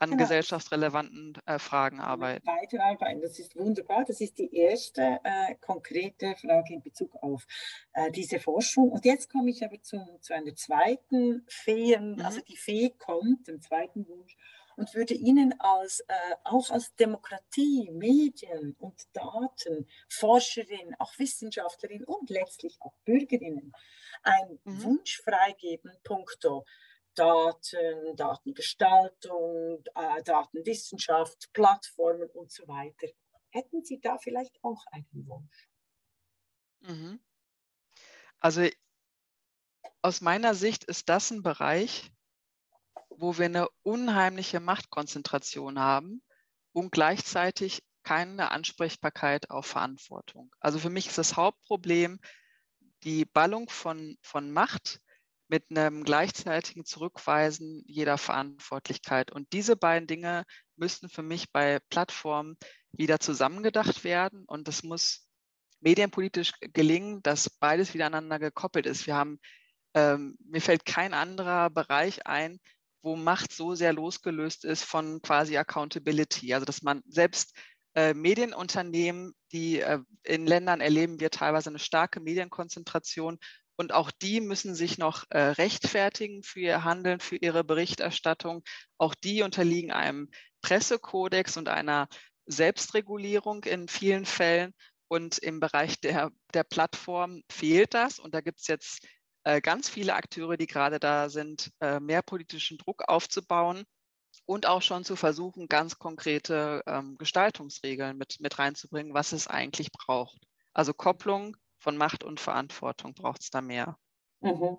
[0.00, 0.22] an genau.
[0.22, 2.46] gesellschaftsrelevanten äh, Fragen arbeiten.
[2.46, 4.04] Weiterarbeiten, das ist wunderbar.
[4.04, 7.46] Das ist die erste äh, konkrete Frage in Bezug auf
[7.94, 8.90] äh, diese Forschung.
[8.90, 12.20] Und jetzt komme ich aber zu, zu einer zweiten Feen, mhm.
[12.20, 14.36] also die Fee kommt, dem zweiten Wunsch
[14.78, 22.80] und würde Ihnen als, äh, auch als Demokratie, Medien und Datenforscherin, auch Wissenschaftlerin und letztlich
[22.80, 23.72] auch Bürgerinnen
[24.22, 24.84] einen mhm.
[24.84, 26.64] Wunsch freigeben, punkto
[27.14, 33.08] Daten, Datengestaltung, äh, Datenwissenschaft, Plattformen und so weiter.
[33.50, 35.68] Hätten Sie da vielleicht auch einen Wunsch?
[36.80, 37.18] Mhm.
[38.38, 38.68] Also
[40.02, 42.12] aus meiner Sicht ist das ein Bereich,
[43.20, 46.22] wo wir eine unheimliche Machtkonzentration haben
[46.72, 50.54] und gleichzeitig keine Ansprechbarkeit auf Verantwortung.
[50.60, 52.20] Also für mich ist das Hauptproblem
[53.02, 55.00] die Ballung von, von Macht
[55.48, 59.32] mit einem gleichzeitigen Zurückweisen jeder Verantwortlichkeit.
[59.32, 60.44] Und diese beiden Dinge
[60.76, 62.56] müssten für mich bei Plattformen
[62.92, 64.44] wieder zusammengedacht werden.
[64.46, 65.26] Und es muss
[65.80, 69.06] medienpolitisch gelingen, dass beides wieder aneinander gekoppelt ist.
[69.06, 69.40] Wir haben,
[69.94, 72.60] ähm, mir fällt kein anderer Bereich ein,
[73.02, 76.54] wo Macht so sehr losgelöst ist von quasi Accountability.
[76.54, 77.56] Also dass man selbst
[77.94, 83.38] äh, Medienunternehmen, die äh, in Ländern erleben wir teilweise eine starke Medienkonzentration
[83.80, 88.64] und auch die müssen sich noch äh, rechtfertigen für ihr Handeln, für ihre Berichterstattung.
[88.98, 90.30] Auch die unterliegen einem
[90.62, 92.08] Pressekodex und einer
[92.46, 94.74] Selbstregulierung in vielen Fällen.
[95.06, 98.18] Und im Bereich der, der Plattform fehlt das.
[98.18, 99.06] Und da gibt es jetzt
[99.48, 103.84] äh, ganz viele Akteure, die gerade da sind, äh, mehr politischen Druck aufzubauen
[104.44, 109.90] und auch schon zu versuchen, ganz konkrete ähm, Gestaltungsregeln mit, mit reinzubringen, was es eigentlich
[109.90, 110.38] braucht.
[110.74, 113.96] Also Kopplung von Macht und Verantwortung braucht es da mehr.
[114.40, 114.76] Mhm.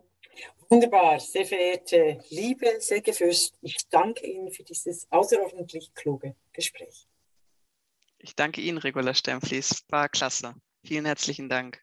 [0.69, 7.07] Wunderbar, sehr verehrte liebe Silke Fürst, ich danke Ihnen für dieses außerordentlich kluge Gespräch.
[8.19, 9.84] Ich danke Ihnen, Regula Sternflies.
[9.89, 10.53] War klasse.
[10.84, 11.81] Vielen herzlichen Dank.